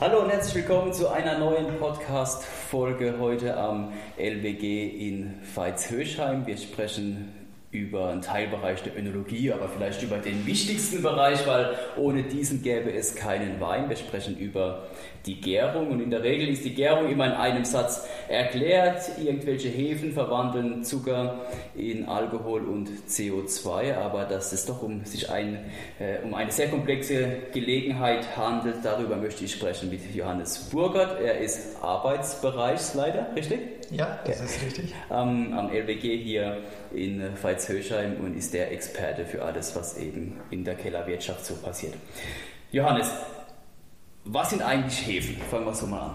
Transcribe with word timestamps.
Hallo 0.00 0.22
und 0.22 0.30
herzlich 0.30 0.54
willkommen 0.54 0.94
zu 0.94 1.08
einer 1.10 1.38
neuen 1.38 1.76
Podcast-Folge 1.78 3.16
heute 3.18 3.54
am 3.58 3.92
LWG 4.16 4.88
in 4.88 5.34
Veitshöchheim. 5.54 6.46
Wir 6.46 6.56
sprechen 6.56 7.34
über 7.70 8.08
einen 8.08 8.22
Teilbereich 8.22 8.82
der 8.82 8.96
Önologie, 8.96 9.52
aber 9.52 9.68
vielleicht 9.68 10.02
über 10.02 10.16
den 10.16 10.46
wichtigsten 10.46 11.02
Bereich, 11.02 11.46
weil 11.46 11.76
ohne 11.98 12.22
diesen 12.22 12.62
gäbe 12.62 12.90
es 12.90 13.14
keinen 13.14 13.60
Wein. 13.60 13.90
Wir 13.90 13.96
sprechen 13.96 14.38
über 14.38 14.86
die 15.26 15.38
Gärung 15.38 15.90
und 15.90 16.00
in 16.00 16.10
der 16.10 16.22
Regel 16.22 16.48
ist 16.48 16.64
die 16.64 16.74
Gärung 16.74 17.10
immer 17.10 17.26
in 17.26 17.32
einem 17.32 17.66
Satz 17.66 18.08
erklärt. 18.30 19.18
Irgendwelche 19.18 19.68
Hefen 19.68 20.12
verwandeln 20.12 20.84
Zucker 20.84 21.46
in 21.74 22.06
Alkohol 22.06 22.62
und 22.62 22.88
CO2, 23.08 23.96
aber 23.96 24.24
dass 24.24 24.52
es 24.52 24.66
doch 24.66 24.82
um 24.82 25.04
sich 25.04 25.30
ein, 25.30 25.58
äh, 25.98 26.18
um 26.24 26.34
eine 26.34 26.52
sehr 26.52 26.68
komplexe 26.68 27.28
Gelegenheit 27.52 28.36
handelt, 28.36 28.76
darüber 28.82 29.16
möchte 29.16 29.44
ich 29.44 29.52
sprechen 29.52 29.90
mit 29.90 30.14
Johannes 30.14 30.70
Burgert. 30.70 31.20
Er 31.20 31.38
ist 31.38 31.82
Arbeitsbereichsleiter, 31.82 33.34
richtig? 33.34 33.60
Ja, 33.90 34.20
das 34.24 34.40
ist 34.40 34.62
richtig. 34.62 34.94
Am, 35.08 35.52
am 35.52 35.70
LWG 35.70 36.16
hier 36.16 36.58
in 36.94 37.22
Veitshöchheim 37.42 38.20
und 38.20 38.36
ist 38.36 38.54
der 38.54 38.70
Experte 38.70 39.24
für 39.24 39.42
alles, 39.42 39.74
was 39.74 39.98
eben 39.98 40.40
in 40.50 40.64
der 40.64 40.76
Kellerwirtschaft 40.76 41.44
so 41.44 41.54
passiert. 41.56 41.94
Johannes, 42.70 43.10
was 44.24 44.50
sind 44.50 44.62
eigentlich 44.62 45.04
Hefen? 45.06 45.36
Fangen 45.50 45.66
wir 45.66 45.74
so 45.74 45.86
mal 45.86 46.00
an. 46.00 46.14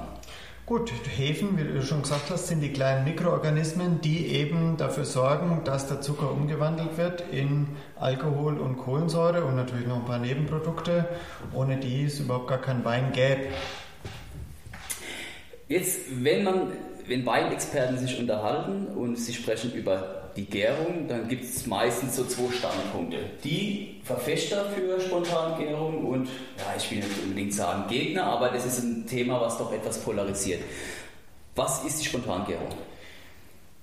Gut, 0.65 0.91
Hefen, 1.15 1.59
wie 1.59 1.63
du 1.63 1.83
schon 1.83 2.01
gesagt 2.01 2.31
hast, 2.31 2.47
sind 2.47 2.59
die 2.61 2.73
kleinen 2.73 3.03
Mikroorganismen, 3.03 4.01
die 4.01 4.25
eben 4.29 4.77
dafür 4.77 5.05
sorgen, 5.05 5.61
dass 5.63 5.87
der 5.87 6.01
Zucker 6.01 6.31
umgewandelt 6.31 6.97
wird 6.97 7.23
in 7.31 7.67
Alkohol 7.99 8.57
und 8.57 8.77
Kohlensäure 8.77 9.45
und 9.45 9.55
natürlich 9.55 9.85
noch 9.85 9.97
ein 9.97 10.05
paar 10.05 10.17
Nebenprodukte, 10.17 11.07
ohne 11.53 11.77
die 11.77 12.05
es 12.05 12.19
überhaupt 12.19 12.47
gar 12.47 12.57
kein 12.57 12.83
Wein 12.83 13.11
gäbe. 13.11 13.49
Jetzt, 15.67 16.23
wenn 16.23 16.43
man, 16.43 16.71
wenn 17.05 17.23
Weinexperten 17.27 17.99
sich 17.99 18.19
unterhalten 18.19 18.87
und 18.87 19.17
sie 19.17 19.35
sprechen 19.35 19.71
über 19.71 20.24
die 20.35 20.45
Gärung, 20.45 21.07
dann 21.07 21.27
gibt 21.27 21.45
es 21.45 21.65
meistens 21.65 22.15
so 22.15 22.25
zwei 22.25 22.53
Standpunkte. 22.53 23.17
Die 23.43 24.01
Verfechter 24.03 24.65
für 24.65 24.99
Spontangärung 24.99 26.05
und, 26.05 26.27
ja, 26.57 26.73
ich 26.77 26.91
will 26.91 26.97
nicht 26.97 27.23
unbedingt 27.23 27.53
sagen 27.53 27.87
Gegner, 27.87 28.25
aber 28.25 28.49
das 28.49 28.65
ist 28.65 28.79
ein 28.79 29.07
Thema, 29.07 29.39
was 29.39 29.57
doch 29.57 29.71
etwas 29.71 29.99
polarisiert. 29.99 30.61
Was 31.55 31.83
ist 31.85 32.01
die 32.01 32.05
Spontangärung? 32.05 32.69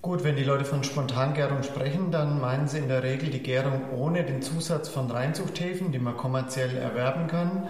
Gut, 0.03 0.25
wenn 0.25 0.37
die 0.37 0.45
Leute 0.45 0.65
von 0.65 0.83
Spontangärung 0.85 1.63
sprechen, 1.63 2.11
dann 2.11 2.41
meinen 2.41 2.67
sie 2.67 2.79
in 2.79 2.89
der 2.89 3.03
Regel 3.03 3.31
die 3.31 3.43
Gärung 3.43 3.83
ohne 3.97 4.25
den 4.25 4.43
Zusatz 4.43 4.89
von 4.89 5.11
Reinzuchthäfen, 5.11 5.93
die 5.93 6.01
man 6.01 6.17
kommerziell 6.17 6.77
erwerben 6.77 7.29
kann 7.29 7.69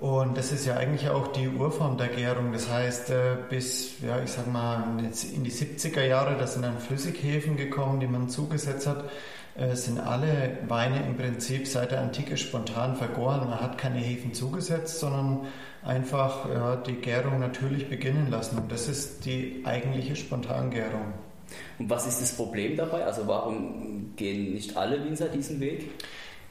und 0.00 0.36
das 0.36 0.52
ist 0.52 0.66
ja 0.66 0.76
eigentlich 0.76 1.08
auch 1.08 1.28
die 1.28 1.48
Urform 1.48 1.96
der 1.96 2.08
Gärung. 2.08 2.52
Das 2.52 2.70
heißt, 2.70 3.10
äh, 3.10 3.36
bis, 3.48 4.00
ja, 4.02 4.22
ich 4.22 4.30
sag 4.30 4.46
mal, 4.46 4.84
in 4.98 5.44
die 5.44 5.50
70er 5.50 6.02
Jahre, 6.02 6.36
da 6.38 6.46
sind 6.46 6.62
dann 6.62 6.78
Flüssighäfen 6.78 7.56
gekommen, 7.56 8.00
die 8.00 8.06
man 8.06 8.28
zugesetzt 8.28 8.86
hat, 8.86 9.04
äh, 9.56 9.74
sind 9.74 9.98
alle 9.98 10.58
Weine 10.68 11.06
im 11.06 11.16
Prinzip 11.16 11.66
seit 11.66 11.92
der 11.92 12.02
Antike 12.02 12.36
spontan 12.36 12.96
vergoren. 12.96 13.48
Man 13.48 13.58
hat 13.58 13.78
keine 13.78 13.98
Hefen 13.98 14.34
zugesetzt, 14.34 15.00
sondern 15.00 15.46
einfach 15.82 16.46
ja, 16.50 16.76
die 16.76 16.96
Gärung 16.96 17.38
natürlich 17.38 17.88
beginnen 17.88 18.30
lassen. 18.30 18.58
Und 18.58 18.70
das 18.70 18.88
ist 18.88 19.24
die 19.24 19.62
eigentliche 19.64 20.14
Spontangärung. 20.14 21.14
Und 21.78 21.88
was 21.88 22.06
ist 22.06 22.20
das 22.20 22.32
Problem 22.32 22.76
dabei? 22.76 23.04
Also 23.04 23.26
warum 23.26 24.14
gehen 24.16 24.52
nicht 24.52 24.76
alle 24.76 25.02
Winzer 25.02 25.28
diesen 25.28 25.60
Weg? 25.60 25.88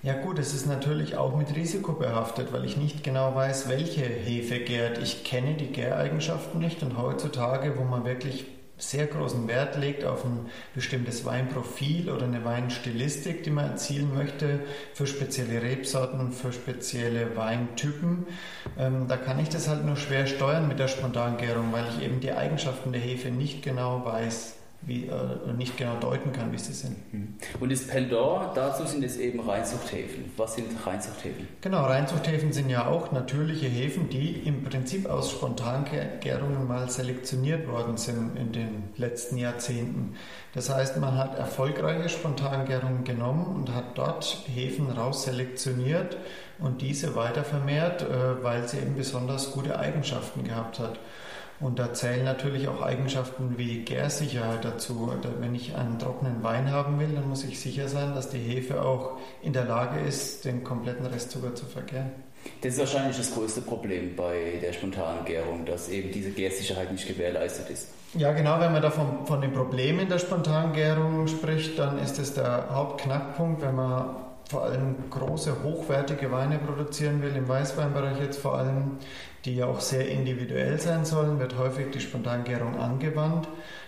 Ja 0.05 0.13
gut, 0.13 0.37
es 0.37 0.53
ist 0.53 0.67
natürlich 0.67 1.17
auch 1.17 1.35
mit 1.35 1.55
Risiko 1.55 1.93
behaftet, 1.93 2.53
weil 2.53 2.63
ich 2.63 2.77
nicht 2.77 3.03
genau 3.03 3.33
weiß, 3.33 3.69
welche 3.69 4.03
Hefe 4.03 4.59
gärt. 4.59 4.99
Ich 4.99 5.23
kenne 5.23 5.55
die 5.55 5.71
Gäreigenschaften 5.71 6.59
nicht 6.59 6.83
und 6.83 6.95
heutzutage, 6.95 7.79
wo 7.79 7.85
man 7.85 8.05
wirklich 8.05 8.45
sehr 8.77 9.07
großen 9.07 9.47
Wert 9.47 9.77
legt 9.77 10.05
auf 10.05 10.23
ein 10.23 10.51
bestimmtes 10.75 11.25
Weinprofil 11.25 12.11
oder 12.11 12.25
eine 12.25 12.45
Weinstilistik, 12.45 13.43
die 13.45 13.49
man 13.49 13.71
erzielen 13.71 14.13
möchte 14.13 14.59
für 14.93 15.07
spezielle 15.07 15.63
Rebsorten, 15.63 16.31
für 16.31 16.53
spezielle 16.53 17.35
Weintypen. 17.35 18.27
Ähm, 18.77 19.07
da 19.07 19.17
kann 19.17 19.39
ich 19.39 19.49
das 19.49 19.67
halt 19.67 19.85
nur 19.85 19.95
schwer 19.95 20.27
steuern 20.27 20.67
mit 20.67 20.77
der 20.77 20.87
Spontangärung, 20.87 21.71
weil 21.71 21.85
ich 21.97 22.05
eben 22.05 22.19
die 22.19 22.31
Eigenschaften 22.31 22.91
der 22.91 23.01
Hefe 23.01 23.29
nicht 23.29 23.63
genau 23.63 24.05
weiß 24.05 24.54
wie, 24.85 25.05
äh, 25.05 25.53
nicht 25.57 25.77
genau 25.77 25.95
deuten 25.99 26.31
kann, 26.31 26.51
wie 26.51 26.57
sie 26.57 26.73
sind. 26.73 26.95
Mhm. 27.13 27.35
Und 27.59 27.71
das 27.71 27.87
Pendant 27.87 28.55
dazu 28.55 28.85
sind 28.85 29.03
es 29.03 29.17
eben 29.17 29.39
Reinzuchthäfen. 29.39 30.25
Was 30.37 30.55
sind 30.55 30.67
Reinzuchthäfen? 30.85 31.47
Genau, 31.61 31.83
Reinzuchthäfen 31.85 32.53
sind 32.53 32.69
ja 32.69 32.87
auch 32.87 33.11
natürliche 33.11 33.67
Häfen, 33.67 34.09
die 34.09 34.31
im 34.45 34.63
Prinzip 34.63 35.07
aus 35.07 35.31
Spontangärungen 35.31 36.67
mal 36.67 36.89
selektioniert 36.89 37.67
worden 37.67 37.97
sind 37.97 38.37
in 38.37 38.51
den 38.51 38.83
letzten 38.97 39.37
Jahrzehnten. 39.37 40.15
Das 40.53 40.69
heißt, 40.69 40.97
man 40.97 41.17
hat 41.17 41.37
erfolgreiche 41.37 42.09
Spontangärungen 42.09 43.03
genommen 43.03 43.55
und 43.55 43.73
hat 43.73 43.97
dort 43.97 44.43
Häfen 44.53 44.89
rausselektioniert 44.89 46.17
und 46.59 46.81
diese 46.81 47.15
weiter 47.15 47.43
vermehrt, 47.43 48.03
äh, 48.03 48.43
weil 48.43 48.67
sie 48.67 48.77
eben 48.77 48.95
besonders 48.95 49.51
gute 49.51 49.77
Eigenschaften 49.79 50.43
gehabt 50.43 50.79
hat. 50.79 50.99
Und 51.59 51.79
da 51.79 51.93
zählen 51.93 52.25
natürlich 52.25 52.67
auch 52.67 52.81
Eigenschaften 52.81 53.57
wie 53.57 53.83
Gärsicherheit 53.83 54.65
dazu. 54.65 55.11
Wenn 55.39 55.55
ich 55.55 55.75
einen 55.75 55.97
trockenen 55.99 56.43
Wein 56.43 56.71
haben 56.71 56.99
will, 56.99 57.13
dann 57.15 57.29
muss 57.29 57.43
ich 57.45 57.59
sicher 57.59 57.87
sein, 57.87 58.13
dass 58.13 58.29
die 58.29 58.39
Hefe 58.39 58.81
auch 58.81 59.17
in 59.41 59.53
der 59.53 59.65
Lage 59.65 59.99
ist, 59.99 60.43
den 60.43 60.63
kompletten 60.63 61.05
Restzucker 61.05 61.55
zu 61.55 61.65
vergären. 61.65 62.11
Das 62.61 62.73
ist 62.73 62.79
wahrscheinlich 62.79 63.17
das 63.17 63.33
größte 63.33 63.61
Problem 63.61 64.15
bei 64.15 64.59
der 64.61 64.73
spontanen 64.73 65.25
Gärung, 65.25 65.65
dass 65.65 65.89
eben 65.89 66.11
diese 66.11 66.31
Gärsicherheit 66.31 66.91
nicht 66.91 67.07
gewährleistet 67.07 67.69
ist. 67.69 67.87
Ja, 68.13 68.31
genau. 68.33 68.59
Wenn 68.59 68.71
man 68.71 68.81
da 68.81 68.91
von, 68.91 69.25
von 69.25 69.41
den 69.41 69.51
Problemen 69.51 70.07
der 70.07 70.19
spontanen 70.19 70.73
Gärung 70.73 71.27
spricht, 71.27 71.79
dann 71.79 71.99
ist 71.99 72.19
es 72.19 72.33
der 72.33 72.69
Hauptknackpunkt, 72.69 73.61
wenn 73.61 73.75
man 73.75 74.24
vor 74.49 74.63
allem 74.63 74.95
große, 75.09 75.63
hochwertige 75.63 76.31
Weine 76.31 76.59
produzieren 76.59 77.21
will, 77.21 77.35
im 77.35 77.47
Weißweinbereich 77.47 78.19
jetzt 78.19 78.39
vor 78.39 78.57
allem, 78.57 78.97
die 79.43 79.55
ja 79.55 79.65
auch 79.65 79.79
sehr 79.79 80.07
individuell 80.09 80.79
sein 80.79 81.05
sollen, 81.05 81.39
wird 81.39 81.57
häufig 81.57 81.91
die 81.91 81.99
Spontangärung 81.99 82.79
angewandt. 82.79 83.47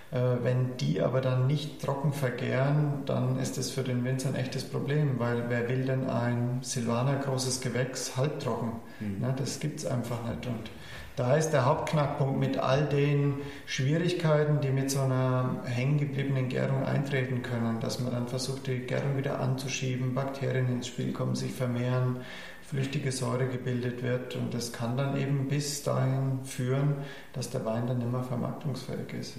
Äh, 0.09 0.19
wenn 0.41 0.77
die 0.77 1.01
aber 1.01 1.19
dann 1.19 1.47
nicht 1.47 1.81
trocken 1.81 2.13
vergären, 2.13 3.03
dann 3.05 3.39
ist 3.39 3.57
das 3.57 3.71
für 3.71 3.83
den 3.83 4.05
Winzer 4.05 4.29
ein 4.29 4.35
echtes 4.35 4.63
Problem, 4.63 5.19
weil 5.19 5.43
wer 5.49 5.67
will 5.67 5.85
denn 5.85 6.09
ein 6.09 6.59
Silvaner 6.61 7.17
großes 7.17 7.59
Gewächs 7.59 8.15
halbtrocken? 8.15 8.71
Mhm. 8.99 9.25
Das 9.35 9.59
gibt 9.59 9.79
es 9.79 9.85
einfach 9.85 10.23
nicht. 10.23 10.47
Und 10.47 10.71
da 11.17 11.35
ist 11.35 11.49
der 11.49 11.65
Hauptknackpunkt 11.65 12.39
mit 12.39 12.59
all 12.59 12.85
den 12.85 13.41
Schwierigkeiten, 13.65 14.61
die 14.61 14.69
mit 14.69 14.91
so 14.91 15.01
einer 15.01 15.63
hängengebliebenen 15.65 16.47
Gärung 16.47 16.85
eintreten 16.85 17.41
können, 17.41 17.79
dass 17.79 17.99
man 17.99 18.13
dann 18.13 18.27
versucht, 18.27 18.67
die 18.67 18.81
Gärung 18.81 19.17
wieder 19.17 19.39
anzuschieben, 19.39 20.13
Bakterien 20.13 20.71
ins 20.71 20.85
Spiel 20.85 21.13
kommen, 21.13 21.35
sich 21.35 21.51
vermehren, 21.53 22.17
flüchtige 22.61 23.11
Säure 23.11 23.47
gebildet 23.47 24.03
wird 24.03 24.35
und 24.35 24.53
das 24.53 24.71
kann 24.71 24.95
dann 24.95 25.17
eben 25.17 25.47
bis 25.47 25.81
dahin 25.81 26.43
führen, 26.43 26.97
dass 27.33 27.49
der 27.49 27.65
Wein 27.65 27.87
dann 27.87 28.11
mehr 28.11 28.23
vermarktungsfähig 28.23 29.11
ist. 29.19 29.37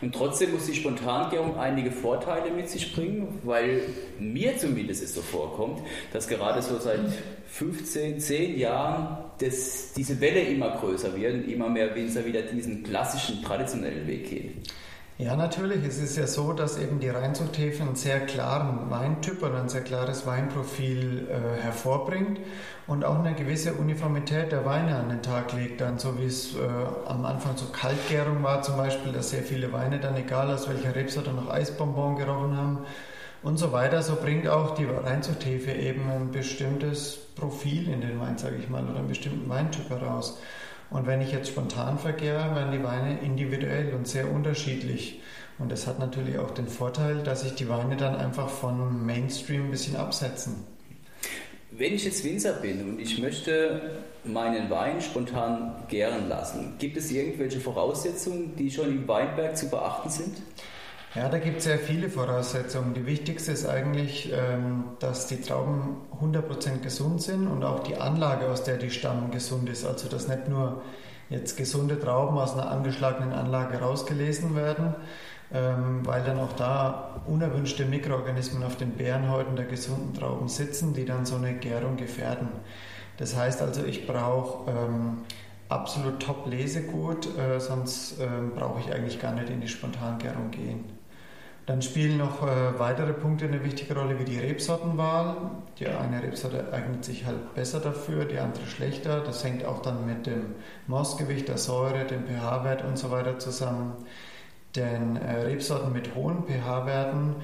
Und 0.00 0.14
trotzdem 0.14 0.52
muss 0.52 0.66
die 0.66 0.74
Spontangärung 0.74 1.58
einige 1.58 1.90
Vorteile 1.90 2.50
mit 2.50 2.68
sich 2.68 2.94
bringen, 2.94 3.40
weil 3.44 3.82
mir 4.18 4.56
zumindest 4.56 5.02
es 5.02 5.14
so 5.14 5.22
vorkommt, 5.22 5.80
dass 6.12 6.28
gerade 6.28 6.62
so 6.62 6.78
seit 6.78 7.00
15, 7.48 8.20
10 8.20 8.58
Jahren 8.58 9.18
das, 9.38 9.92
diese 9.94 10.20
Welle 10.20 10.40
immer 10.40 10.70
größer 10.70 11.16
wird 11.16 11.34
und 11.34 11.48
immer 11.48 11.68
mehr 11.68 11.94
Winzer 11.94 12.24
wieder 12.24 12.42
diesen 12.42 12.82
klassischen, 12.82 13.42
traditionellen 13.42 14.06
Weg 14.06 14.30
gehen. 14.30 14.62
Ja, 15.18 15.34
natürlich. 15.34 15.82
Es 15.86 15.98
ist 15.98 16.18
ja 16.18 16.26
so, 16.26 16.52
dass 16.52 16.76
eben 16.76 17.00
die 17.00 17.08
Reinzuchthefe 17.08 17.82
einen 17.82 17.96
sehr 17.96 18.20
klaren 18.26 18.90
Weintyp 18.90 19.42
und 19.42 19.54
ein 19.54 19.70
sehr 19.70 19.80
klares 19.80 20.26
Weinprofil 20.26 21.26
äh, 21.30 21.62
hervorbringt 21.62 22.38
und 22.86 23.02
auch 23.02 23.20
eine 23.20 23.34
gewisse 23.34 23.72
Uniformität 23.72 24.52
der 24.52 24.66
Weine 24.66 24.94
an 24.96 25.08
den 25.08 25.22
Tag 25.22 25.54
legt. 25.54 25.80
Dann 25.80 25.98
so 25.98 26.18
wie 26.18 26.26
es 26.26 26.54
äh, 26.54 26.58
am 27.06 27.24
Anfang 27.24 27.56
zur 27.56 27.72
Kaltgärung 27.72 28.42
war 28.42 28.60
zum 28.60 28.76
Beispiel, 28.76 29.10
dass 29.12 29.30
sehr 29.30 29.42
viele 29.42 29.72
Weine 29.72 30.00
dann, 30.00 30.18
egal 30.18 30.52
aus 30.52 30.68
welcher 30.68 30.94
Rebsorte, 30.94 31.32
noch 31.32 31.48
Eisbonbon 31.48 32.16
gerochen 32.16 32.54
haben 32.54 32.78
und 33.42 33.56
so 33.56 33.72
weiter. 33.72 34.02
So 34.02 34.16
bringt 34.16 34.46
auch 34.48 34.74
die 34.74 34.84
Reinzuchthefe 34.84 35.72
eben 35.72 36.10
ein 36.10 36.30
bestimmtes 36.30 37.16
Profil 37.36 37.88
in 37.88 38.02
den 38.02 38.20
Wein, 38.20 38.36
sage 38.36 38.56
ich 38.56 38.68
mal, 38.68 38.84
oder 38.84 38.98
einen 38.98 39.08
bestimmten 39.08 39.48
Weintyp 39.48 39.88
heraus. 39.88 40.38
Und 40.90 41.06
wenn 41.06 41.20
ich 41.20 41.32
jetzt 41.32 41.48
spontan 41.48 41.98
verkehre, 41.98 42.54
werden 42.54 42.72
die 42.72 42.82
Weine 42.82 43.18
individuell 43.20 43.92
und 43.94 44.06
sehr 44.06 44.30
unterschiedlich. 44.30 45.20
Und 45.58 45.72
das 45.72 45.86
hat 45.86 45.98
natürlich 45.98 46.38
auch 46.38 46.52
den 46.52 46.68
Vorteil, 46.68 47.22
dass 47.22 47.42
sich 47.42 47.54
die 47.54 47.68
Weine 47.68 47.96
dann 47.96 48.16
einfach 48.16 48.48
von 48.48 49.04
Mainstream 49.04 49.64
ein 49.64 49.70
bisschen 49.70 49.96
absetzen. 49.96 50.64
Wenn 51.72 51.92
ich 51.92 52.04
jetzt 52.04 52.24
Winzer 52.24 52.54
bin 52.54 52.88
und 52.88 53.00
ich 53.00 53.18
möchte 53.18 53.98
meinen 54.24 54.70
Wein 54.70 55.00
spontan 55.00 55.74
gären 55.88 56.28
lassen, 56.28 56.74
gibt 56.78 56.96
es 56.96 57.10
irgendwelche 57.10 57.60
Voraussetzungen, 57.60 58.54
die 58.56 58.70
schon 58.70 58.88
im 58.88 59.08
Weinberg 59.08 59.56
zu 59.56 59.68
beachten 59.68 60.08
sind? 60.08 60.36
Ja, 61.16 61.30
da 61.30 61.38
gibt 61.38 61.58
es 61.58 61.64
sehr 61.64 61.78
viele 61.78 62.10
Voraussetzungen. 62.10 62.92
Die 62.92 63.06
wichtigste 63.06 63.52
ist 63.52 63.66
eigentlich, 63.66 64.30
ähm, 64.34 64.84
dass 64.98 65.26
die 65.26 65.40
Trauben 65.40 66.02
100% 66.20 66.82
gesund 66.82 67.22
sind 67.22 67.46
und 67.46 67.64
auch 67.64 67.82
die 67.84 67.96
Anlage, 67.96 68.50
aus 68.50 68.64
der 68.64 68.76
die 68.76 68.90
stammen, 68.90 69.30
gesund 69.30 69.70
ist. 69.70 69.86
Also 69.86 70.10
dass 70.10 70.28
nicht 70.28 70.46
nur 70.48 70.82
jetzt 71.30 71.56
gesunde 71.56 71.98
Trauben 71.98 72.36
aus 72.36 72.52
einer 72.52 72.70
angeschlagenen 72.70 73.32
Anlage 73.32 73.78
rausgelesen 73.78 74.54
werden, 74.54 74.94
ähm, 75.54 76.04
weil 76.04 76.22
dann 76.22 76.38
auch 76.38 76.52
da 76.52 77.22
unerwünschte 77.26 77.86
Mikroorganismen 77.86 78.62
auf 78.62 78.76
den 78.76 78.92
Beerenhäuten 78.92 79.56
der 79.56 79.64
gesunden 79.64 80.12
Trauben 80.12 80.48
sitzen, 80.48 80.92
die 80.92 81.06
dann 81.06 81.24
so 81.24 81.36
eine 81.36 81.54
Gärung 81.54 81.96
gefährden. 81.96 82.48
Das 83.16 83.34
heißt 83.34 83.62
also, 83.62 83.82
ich 83.84 84.06
brauche 84.06 84.70
ähm, 84.70 85.22
absolut 85.70 86.20
top 86.20 86.46
Lesegut, 86.46 87.26
äh, 87.38 87.58
sonst 87.58 88.16
brauche 88.54 88.80
ich 88.80 88.92
eigentlich 88.92 89.18
gar 89.18 89.32
nicht 89.32 89.48
in 89.48 89.62
die 89.62 89.68
Spontangärung 89.68 90.50
gehen. 90.50 90.95
Dann 91.66 91.82
spielen 91.82 92.18
noch 92.18 92.46
äh, 92.46 92.78
weitere 92.78 93.12
Punkte 93.12 93.46
eine 93.46 93.64
wichtige 93.64 93.94
Rolle, 93.94 94.20
wie 94.20 94.24
die 94.24 94.38
Rebsortenwahl. 94.38 95.50
Die 95.80 95.88
eine 95.88 96.22
Rebsorte 96.22 96.72
eignet 96.72 97.04
sich 97.04 97.26
halt 97.26 97.54
besser 97.56 97.80
dafür, 97.80 98.24
die 98.24 98.38
andere 98.38 98.66
schlechter. 98.66 99.20
Das 99.20 99.42
hängt 99.42 99.64
auch 99.64 99.82
dann 99.82 100.06
mit 100.06 100.26
dem 100.26 100.54
Mossgewicht, 100.86 101.48
der 101.48 101.58
Säure, 101.58 102.04
dem 102.04 102.24
pH-Wert 102.24 102.84
und 102.84 102.96
so 102.96 103.10
weiter 103.10 103.40
zusammen. 103.40 103.94
Denn 104.76 105.16
äh, 105.16 105.42
Rebsorten 105.42 105.92
mit 105.92 106.14
hohen 106.14 106.44
pH-Werten 106.46 107.34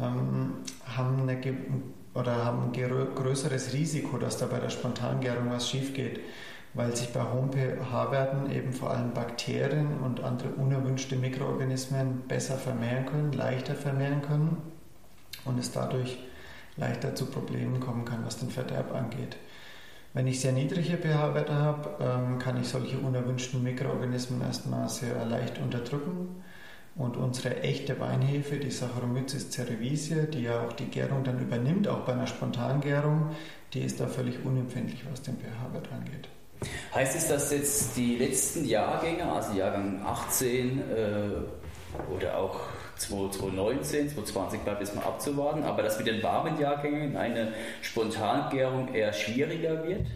ähm, 0.00 0.54
haben, 0.84 1.28
eine, 1.28 1.38
oder 2.14 2.44
haben 2.44 2.72
ein 2.72 3.14
größeres 3.14 3.72
Risiko, 3.72 4.18
dass 4.18 4.36
da 4.36 4.46
bei 4.46 4.58
der 4.58 4.70
Spontangärung 4.70 5.48
was 5.48 5.70
schief 5.70 5.94
geht 5.94 6.18
weil 6.74 6.94
sich 6.94 7.12
bei 7.12 7.22
hohen 7.22 7.52
pH-Werten 7.52 8.50
eben 8.50 8.72
vor 8.72 8.90
allem 8.90 9.12
Bakterien 9.12 9.98
und 10.04 10.22
andere 10.22 10.50
unerwünschte 10.50 11.16
Mikroorganismen 11.16 12.22
besser 12.28 12.56
vermehren 12.56 13.06
können, 13.06 13.32
leichter 13.32 13.74
vermehren 13.74 14.22
können 14.22 14.56
und 15.44 15.58
es 15.58 15.72
dadurch 15.72 16.18
leichter 16.76 17.14
zu 17.14 17.26
Problemen 17.26 17.80
kommen 17.80 18.04
kann, 18.04 18.24
was 18.24 18.38
den 18.38 18.50
Verderb 18.50 18.94
angeht. 18.94 19.36
Wenn 20.12 20.26
ich 20.26 20.40
sehr 20.40 20.52
niedrige 20.52 20.96
pH-Werte 20.96 21.54
habe, 21.54 21.90
ähm, 22.00 22.38
kann 22.38 22.60
ich 22.60 22.68
solche 22.68 22.98
unerwünschten 22.98 23.62
Mikroorganismen 23.62 24.40
erstmal 24.40 24.88
sehr 24.88 25.24
leicht 25.24 25.60
unterdrücken. 25.60 26.42
Und 26.96 27.16
unsere 27.16 27.62
echte 27.62 28.00
Weinhefe, 28.00 28.56
die 28.56 28.72
Saccharomyces 28.72 29.50
cerevisiae, 29.50 30.26
die 30.26 30.42
ja 30.42 30.62
auch 30.62 30.72
die 30.72 30.86
Gärung 30.86 31.22
dann 31.22 31.40
übernimmt, 31.40 31.86
auch 31.86 32.00
bei 32.00 32.12
einer 32.12 32.26
Spontangärung, 32.26 33.30
die 33.72 33.82
ist 33.82 34.00
da 34.00 34.08
völlig 34.08 34.44
unempfindlich, 34.44 35.04
was 35.08 35.22
den 35.22 35.36
pH-Wert 35.36 35.88
angeht. 35.92 36.28
Heißt 36.94 37.16
es, 37.16 37.28
dass 37.28 37.50
jetzt 37.52 37.96
die 37.96 38.16
letzten 38.16 38.64
Jahrgänge, 38.64 39.30
also 39.30 39.52
Jahrgang 39.52 40.02
18 40.04 40.78
äh, 40.78 42.12
oder 42.14 42.38
auch 42.38 42.60
2019, 42.96 44.10
2020 44.10 44.60
bleibt 44.60 44.80
jetzt 44.80 44.94
mal 44.94 45.04
abzuwarten, 45.04 45.62
aber 45.62 45.82
dass 45.82 45.98
mit 45.98 46.06
den 46.06 46.22
warmen 46.22 46.60
Jahrgängen 46.60 47.16
eine 47.16 47.52
Spontangärung 47.80 48.92
eher 48.94 49.12
schwieriger 49.12 49.82
wird? 49.84 50.06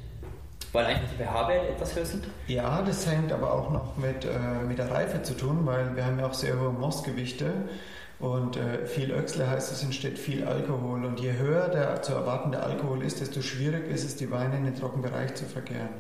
Weil 0.73 0.87
einfach 0.87 1.09
die 1.09 1.23
pH-Werte 1.23 1.69
etwas 1.69 1.95
höher 1.95 2.05
sind? 2.05 2.25
Ja, 2.49 2.83
das 2.83 3.07
hängt 3.07 3.33
aber 3.33 3.53
auch 3.53 3.71
noch 3.71 3.97
mit, 3.97 4.25
äh, 4.25 4.65
mit 4.67 4.79
der 4.79 4.91
Reife 4.91 5.23
zu 5.23 5.35
tun, 5.35 5.61
weil 5.65 5.95
wir 5.95 6.05
haben 6.05 6.19
ja 6.19 6.27
auch 6.27 6.35
sehr 6.35 6.59
hohe 6.61 6.71
Mossgewichte 6.71 7.53
und 8.19 8.57
äh, 8.57 8.87
viel 8.87 9.13
Öchsle 9.13 9.49
heißt, 9.49 9.71
es 9.73 9.83
entsteht 9.83 10.19
viel 10.19 10.45
Alkohol 10.45 11.05
und 11.05 11.21
je 11.21 11.33
höher 11.33 11.69
der 11.69 12.03
zu 12.03 12.13
erwartende 12.13 12.61
Alkohol 12.61 13.03
ist, 13.05 13.21
desto 13.21 13.41
schwieriger 13.41 13.87
ist 13.87 14.05
es, 14.05 14.17
die 14.17 14.31
Weine 14.31 14.57
in 14.57 14.65
den 14.65 14.75
Trockenbereich 14.75 15.35
zu 15.35 15.45
vergären. 15.45 15.91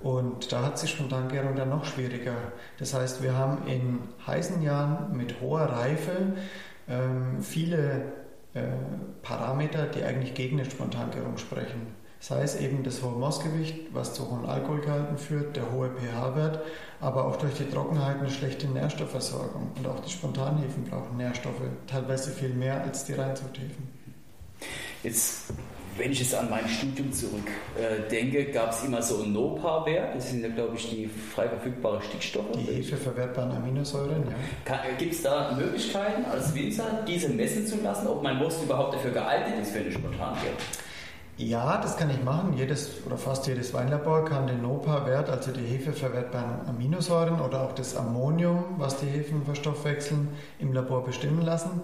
Und 0.00 0.50
da 0.50 0.64
hat 0.64 0.78
sich 0.78 0.90
Spontangärung 0.90 1.56
dann 1.56 1.68
noch 1.68 1.84
schwieriger. 1.84 2.34
Das 2.78 2.94
heißt, 2.94 3.22
wir 3.22 3.36
haben 3.36 3.66
in 3.66 3.98
heißen 4.26 4.62
Jahren 4.62 5.14
mit 5.16 5.40
hoher 5.40 5.64
Reife 5.64 6.32
ähm, 6.88 7.42
viele 7.42 8.12
äh, 8.54 8.62
Parameter, 9.22 9.86
die 9.86 10.02
eigentlich 10.02 10.34
gegen 10.34 10.58
eine 10.58 10.70
Spontangärung 10.70 11.36
sprechen. 11.36 11.94
Sei 12.18 12.42
es 12.42 12.56
eben 12.56 12.82
das 12.82 13.02
hohe 13.02 13.12
Mossgewicht, 13.12 13.94
was 13.94 14.12
zu 14.12 14.30
hohen 14.30 14.44
Alkoholgehalten 14.44 15.16
führt, 15.16 15.56
der 15.56 15.70
hohe 15.72 15.90
pH-Wert, 15.90 16.60
aber 17.00 17.24
auch 17.24 17.36
durch 17.36 17.54
die 17.54 17.64
Trockenheit 17.64 18.18
eine 18.18 18.30
schlechte 18.30 18.68
Nährstoffversorgung. 18.68 19.70
Und 19.76 19.86
auch 19.86 20.00
die 20.00 20.10
Spontanhefen 20.10 20.84
brauchen 20.84 21.16
Nährstoffe, 21.16 21.62
teilweise 21.86 22.30
viel 22.30 22.50
mehr 22.50 22.82
als 22.82 23.04
die 23.04 23.14
Reinzuchthäfen. 23.14 23.88
Jetzt 25.02 25.52
wenn 26.00 26.12
ich 26.12 26.20
jetzt 26.20 26.34
an 26.34 26.48
mein 26.48 26.66
Studium 26.66 27.12
zurückdenke, 27.12 28.38
äh, 28.38 28.52
gab 28.52 28.72
es 28.72 28.82
immer 28.84 29.02
so 29.02 29.22
einen 29.22 29.34
NOPA-Wert. 29.34 30.16
Das 30.16 30.30
sind 30.30 30.42
ja, 30.42 30.48
glaube 30.48 30.76
ich, 30.76 30.88
die 30.88 31.06
frei 31.06 31.46
verfügbaren 31.46 32.00
Stickstoffe. 32.02 32.52
Die 32.54 32.72
hefeverwertbaren 32.72 33.52
Aminosäuren, 33.52 34.24
ja. 34.66 34.74
Äh, 34.74 34.96
Gibt 34.98 35.12
es 35.12 35.22
da 35.22 35.52
Möglichkeiten 35.52 36.24
als 36.24 36.54
Winzer, 36.54 37.04
diese 37.06 37.28
messen 37.28 37.66
zu 37.66 37.82
lassen, 37.82 38.06
ob 38.06 38.22
mein 38.22 38.38
Most 38.38 38.62
überhaupt 38.62 38.94
dafür 38.94 39.10
geeignet 39.10 39.60
ist 39.60 39.72
für 39.72 39.80
eine 39.80 39.92
Spontangärung? 39.92 40.56
Ja, 41.36 41.78
das 41.78 41.96
kann 41.96 42.10
ich 42.10 42.22
machen. 42.22 42.54
Jedes 42.56 43.04
oder 43.06 43.16
fast 43.16 43.46
jedes 43.46 43.72
Weinlabor 43.72 44.24
kann 44.24 44.46
den 44.46 44.62
NOPA-Wert, 44.62 45.28
also 45.28 45.52
die 45.52 45.64
hefeverwertbaren 45.64 46.66
Aminosäuren 46.68 47.40
oder 47.40 47.62
auch 47.62 47.74
das 47.74 47.96
Ammonium, 47.96 48.64
was 48.78 48.98
die 48.98 49.06
Hefen 49.06 49.44
verstoffwechseln, 49.44 50.28
im 50.58 50.72
Labor 50.72 51.04
bestimmen 51.04 51.42
lassen. 51.42 51.82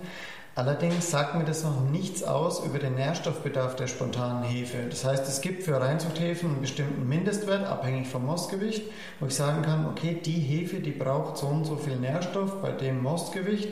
Allerdings 0.56 1.10
sagt 1.10 1.34
mir 1.34 1.44
das 1.44 1.64
noch 1.64 1.82
nichts 1.82 2.22
aus 2.22 2.64
über 2.64 2.78
den 2.78 2.94
Nährstoffbedarf 2.94 3.76
der 3.76 3.88
spontanen 3.88 4.42
Hefe. 4.42 4.86
Das 4.88 5.04
heißt, 5.04 5.28
es 5.28 5.42
gibt 5.42 5.64
für 5.64 5.78
Reinzuchthäfen 5.78 6.48
einen 6.48 6.60
bestimmten 6.62 7.06
Mindestwert, 7.06 7.66
abhängig 7.66 8.08
vom 8.08 8.24
Mostgewicht, 8.24 8.84
wo 9.20 9.26
ich 9.26 9.34
sagen 9.34 9.60
kann, 9.60 9.84
okay, 9.86 10.18
die 10.24 10.40
Hefe, 10.40 10.80
die 10.80 10.92
braucht 10.92 11.36
so 11.36 11.46
und 11.46 11.66
so 11.66 11.76
viel 11.76 11.96
Nährstoff 11.96 12.62
bei 12.62 12.72
dem 12.72 13.02
Mostgewicht. 13.02 13.68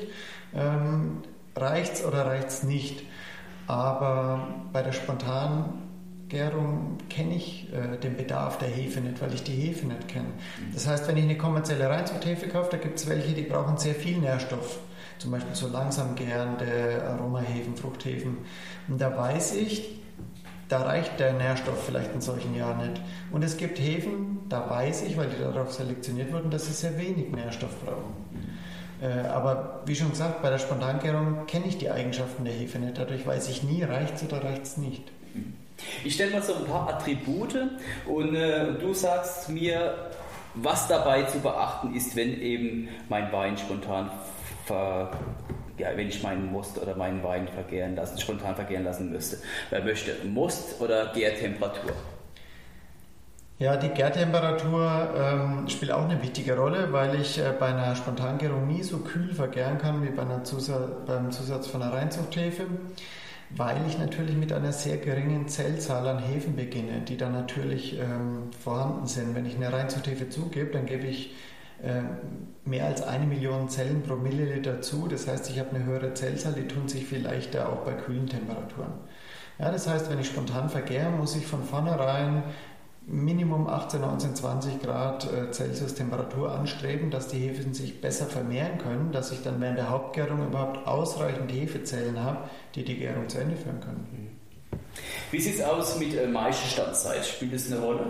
Ähm, 0.55 1.23
es 1.55 2.05
oder 2.05 2.27
reicht 2.27 2.49
es 2.49 2.63
nicht? 2.65 3.03
Aber 3.67 4.47
bei 4.71 4.83
der 4.83 4.93
spontanen 4.93 5.85
Gärung 6.29 6.99
kenne 7.09 7.37
ich 7.37 7.73
äh, 7.73 7.97
den 7.97 8.15
Bedarf 8.15 8.59
der 8.59 8.69
Hefe 8.69 9.01
nicht, 9.01 9.23
weil 9.23 9.33
ich 9.33 9.43
die 9.43 9.53
Hefe 9.53 9.87
nicht 9.87 10.07
kenne. 10.09 10.29
Das 10.75 10.87
heißt, 10.87 11.09
wenn 11.09 11.17
ich 11.17 11.25
eine 11.25 11.39
kommerzielle 11.39 11.89
Reinzuchthefe 11.89 12.49
kaufe, 12.49 12.73
da 12.73 12.77
gibt 12.77 12.99
es 12.99 13.09
welche, 13.09 13.33
die 13.33 13.45
brauchen 13.45 13.79
sehr 13.79 13.95
viel 13.95 14.19
Nährstoff 14.19 14.81
zum 15.19 15.31
Beispiel 15.31 15.55
so 15.55 15.69
langsam 15.69 16.15
gärende 16.15 17.03
Aromahefen, 17.09 17.77
Fruchthefen. 17.77 18.39
Und 18.89 19.01
da 19.01 19.17
weiß 19.17 19.55
ich, 19.57 20.01
da 20.69 20.83
reicht 20.83 21.21
der 21.21 21.35
Nährstoff 21.35 21.85
vielleicht 21.85 22.13
in 22.15 22.21
solchen 22.21 22.55
Jahren 22.55 22.79
nicht. 22.79 23.01
Und 23.31 23.45
es 23.45 23.57
gibt 23.57 23.79
Hefen, 23.79 24.39
da 24.49 24.69
weiß 24.69 25.03
ich, 25.03 25.17
weil 25.17 25.29
die 25.29 25.41
darauf 25.41 25.73
selektioniert 25.73 26.33
wurden, 26.33 26.51
dass 26.51 26.67
sie 26.67 26.73
sehr 26.73 26.99
wenig 26.99 27.31
Nährstoff 27.31 27.75
brauchen. 27.85 28.15
Äh, 29.01 29.27
aber 29.29 29.83
wie 29.87 29.95
schon 29.95 30.11
gesagt, 30.11 30.43
bei 30.43 30.51
der 30.51 30.59
Spontangärung 30.59 31.47
kenne 31.47 31.67
ich 31.67 31.79
die 31.79 31.91
Eigenschaften 31.91 32.45
der 32.45 32.55
Hefe 32.55 32.79
nicht. 32.79 32.97
Dadurch 32.99 33.27
weiß 33.27 33.49
ich 33.49 33.63
nie, 33.63 33.83
reicht 33.83 34.17
es 34.17 34.25
oder 34.25 34.43
reicht 34.43 34.63
es 34.63 34.77
nicht. 34.77 35.03
Ich 36.05 36.15
stelle 36.15 36.33
mal 36.33 36.43
so 36.43 36.55
ein 36.55 36.65
paar 36.65 36.89
Attribute 36.89 37.57
und 38.07 38.35
äh, 38.35 38.75
du 38.75 38.95
sagst 38.95 39.49
mir, 39.49 40.11
was 40.55 40.87
dabei 40.87 41.25
zu 41.25 41.41
beachten 41.41 41.95
ist, 41.95 42.15
wenn 42.15 42.41
eben 42.41 42.89
mein 43.09 43.33
Wein 43.33 43.59
spontan 43.59 44.11
ver, 44.67 45.11
ja, 45.79 45.89
wenn 45.97 46.09
ich 46.09 46.23
meinen 46.23 46.51
Most 46.51 46.79
oder 46.79 46.97
meinen 46.97 47.23
Wein 47.23 47.49
vergären 47.49 47.97
lassen, 47.97 48.19
spontan 48.19 48.55
vergären 48.55 48.85
lassen 48.85 49.11
müsste. 49.11 49.39
Wer 49.71 49.83
möchte 49.83 50.13
Most 50.25 50.81
oder 50.81 51.13
Gärtemperatur? 51.13 51.93
Ja, 53.59 53.77
die 53.77 53.89
Gärtemperatur 53.89 55.15
ähm, 55.17 55.69
spielt 55.69 55.93
auch 55.93 56.05
eine 56.05 56.21
wichtige 56.21 56.57
Rolle, 56.57 56.93
weil 56.93 57.21
ich 57.21 57.39
äh, 57.39 57.53
bei 57.59 57.67
einer 57.67 57.95
Spontangärung 57.95 58.67
nie 58.67 58.83
so 58.83 58.99
kühl 58.99 59.33
vergären 59.33 59.79
kann 59.79 60.03
wie 60.03 60.11
bei 60.11 60.23
einer 60.23 60.43
Zusatz, 60.43 60.91
beim 61.07 61.31
Zusatz 61.31 61.69
von 61.69 61.81
einer 61.81 61.93
Reinzuchthefe, 61.93 62.67
weil 63.51 63.77
ich 63.87 63.97
natürlich 63.97 64.35
mit 64.35 64.53
einer 64.53 64.73
sehr 64.73 64.97
geringen 64.97 65.47
Zellzahl 65.47 66.09
an 66.09 66.19
Hefen 66.19 66.57
beginne, 66.57 67.03
die 67.03 67.17
dann 67.17 67.33
natürlich 67.33 67.97
ähm, 68.01 68.51
vorhanden 68.61 69.07
sind. 69.07 69.37
Wenn 69.37 69.47
ich 69.47 69.55
eine 69.55 69.73
Reinzuchthefe 69.73 70.29
zugebe, 70.29 70.73
dann 70.73 70.87
gebe 70.87 71.07
ich 71.07 71.33
mehr 72.65 72.87
als 72.87 73.03
eine 73.03 73.27
Million 73.27 73.69
Zellen 73.69 74.03
pro 74.03 74.17
Milliliter 74.17 74.81
zu. 74.81 75.07
Das 75.07 75.29
heißt, 75.29 75.51
ich 75.51 75.59
habe 75.59 75.75
eine 75.75 75.85
höhere 75.85 76.15
Zellzahl, 76.15 76.55
die 76.55 76.67
tun 76.67 76.89
sich 76.89 77.07
viel 77.07 77.23
leichter 77.23 77.69
auch 77.69 77.85
bei 77.85 77.93
kühlen 77.93 78.27
Temperaturen. 78.27 78.93
Ja, 79.59 79.71
das 79.71 79.87
heißt, 79.87 80.11
wenn 80.11 80.19
ich 80.19 80.27
spontan 80.27 80.69
vergäre, 80.69 81.11
muss 81.11 81.37
ich 81.37 81.47
von 81.47 81.63
vornherein 81.63 82.43
Minimum 83.07 83.69
18, 83.69 84.01
19, 84.01 84.35
20 84.35 84.83
Grad 84.83 85.31
äh, 85.31 85.53
Celsius 85.53 85.95
Temperatur 85.95 86.53
anstreben, 86.53 87.11
dass 87.11 87.29
die 87.29 87.39
Hefen 87.39 87.75
sich 87.75 88.01
besser 88.01 88.27
vermehren 88.27 88.79
können, 88.79 89.13
dass 89.13 89.31
ich 89.31 89.43
dann 89.43 89.61
während 89.61 89.79
der 89.79 89.91
Hauptgärung 89.91 90.47
überhaupt 90.47 90.87
ausreichend 90.87 91.53
Hefezellen 91.53 92.19
habe, 92.19 92.49
die 92.75 92.83
die 92.83 92.97
Gärung 92.97 93.29
zu 93.29 93.39
Ende 93.39 93.57
führen 93.57 93.81
können. 93.81 94.39
Wie 95.31 95.41
sieht 95.41 95.57
es 95.57 95.63
aus 95.63 95.99
mit 95.99 96.17
äh, 96.17 96.27
Maischestandzeit? 96.27 97.27
Spielt 97.27 97.53
das 97.53 97.71
eine 97.71 97.81
Rolle? 97.81 98.07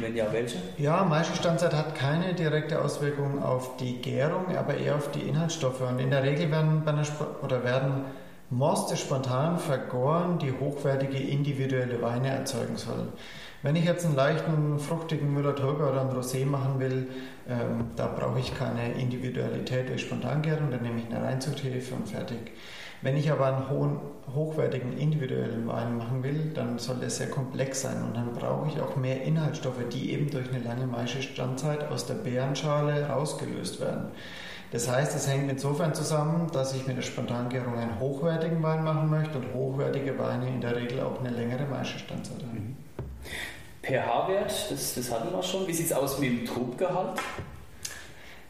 Wenn 0.00 0.16
ja, 0.16 0.32
welche? 0.32 0.58
Ja, 0.78 1.04
Maischestandzeit 1.04 1.74
hat 1.74 1.94
keine 1.94 2.34
direkte 2.34 2.82
Auswirkung 2.82 3.42
auf 3.42 3.76
die 3.76 4.00
Gärung, 4.00 4.56
aber 4.56 4.76
eher 4.76 4.96
auf 4.96 5.10
die 5.10 5.20
Inhaltsstoffe. 5.20 5.80
Und 5.80 5.98
in 5.98 6.10
der 6.10 6.22
Regel 6.22 6.50
werden, 6.50 6.82
bei 6.84 6.92
einer 6.92 7.06
oder 7.42 7.64
werden 7.64 8.04
Moste 8.50 8.96
spontan 8.96 9.58
vergoren, 9.58 10.38
die 10.38 10.52
hochwertige 10.52 11.18
individuelle 11.18 12.02
Weine 12.02 12.30
erzeugen 12.30 12.76
sollen. 12.76 13.12
Wenn 13.62 13.76
ich 13.76 13.84
jetzt 13.84 14.06
einen 14.06 14.16
leichten, 14.16 14.78
fruchtigen 14.78 15.32
Müller-Thurgau 15.34 15.90
oder 15.90 16.00
einen 16.00 16.10
Rosé 16.10 16.46
machen 16.46 16.80
will, 16.80 17.08
ähm, 17.48 17.90
da 17.94 18.06
brauche 18.06 18.40
ich 18.40 18.56
keine 18.58 18.94
Individualität 18.94 19.88
durch 19.88 20.00
Spontangärung, 20.00 20.70
dann 20.70 20.82
nehme 20.82 20.98
ich 20.98 21.14
eine 21.14 21.24
Reinzuchthefe 21.24 21.94
und 21.94 22.08
fertig. 22.08 22.52
Wenn 23.02 23.16
ich 23.16 23.30
aber 23.30 23.46
einen 23.46 23.70
hohen, 23.70 23.98
hochwertigen 24.34 24.96
individuellen 24.96 25.66
Wein 25.66 25.96
machen 25.96 26.22
will, 26.22 26.52
dann 26.54 26.78
soll 26.78 26.96
der 26.96 27.10
sehr 27.10 27.30
komplex 27.30 27.80
sein 27.80 28.02
und 28.02 28.14
dann 28.14 28.34
brauche 28.34 28.68
ich 28.68 28.80
auch 28.80 28.96
mehr 28.96 29.22
Inhaltsstoffe, 29.22 29.88
die 29.90 30.12
eben 30.12 30.30
durch 30.30 30.48
eine 30.50 30.62
lange 30.62 30.86
Maischestandzeit 30.86 31.90
aus 31.90 32.06
der 32.06 32.14
Beerenschale 32.14 33.08
rausgelöst 33.08 33.80
werden. 33.80 34.08
Das 34.72 34.88
heißt, 34.88 35.16
es 35.16 35.26
hängt 35.26 35.50
insofern 35.50 35.94
zusammen, 35.94 36.48
dass 36.52 36.74
ich 36.74 36.86
mit 36.86 36.96
der 36.96 37.02
Spontangärung 37.02 37.76
einen 37.76 37.98
hochwertigen 37.98 38.62
Wein 38.62 38.84
machen 38.84 39.10
möchte 39.10 39.38
und 39.38 39.52
hochwertige 39.52 40.16
Weine 40.18 40.48
in 40.48 40.60
der 40.60 40.76
Regel 40.76 41.00
auch 41.00 41.18
eine 41.18 41.30
längere 41.30 41.64
Maischestandzeit 41.64 42.42
haben. 42.42 42.76
Mhm. 42.98 43.02
pH-Wert, 43.82 44.70
das, 44.70 44.94
das 44.94 45.10
hatten 45.10 45.34
wir 45.34 45.42
schon. 45.42 45.66
Wie 45.66 45.72
sieht 45.72 45.86
es 45.86 45.92
aus 45.92 46.20
mit 46.20 46.30
dem 46.30 46.44
Trubgehalt? 46.44 47.18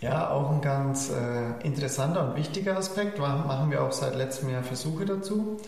Ja, 0.01 0.31
auch 0.31 0.51
ein 0.51 0.63
ganz 0.63 1.11
äh, 1.11 1.67
interessanter 1.67 2.27
und 2.27 2.37
wichtiger 2.37 2.77
Aspekt. 2.79 3.19
Machen 3.19 3.71
wir 3.71 3.83
auch 3.83 3.93
seit 3.93 4.17
letztem 4.17 4.49
Jahr 4.49 4.63
Versuche 4.63 5.05
dazu. 5.05 5.59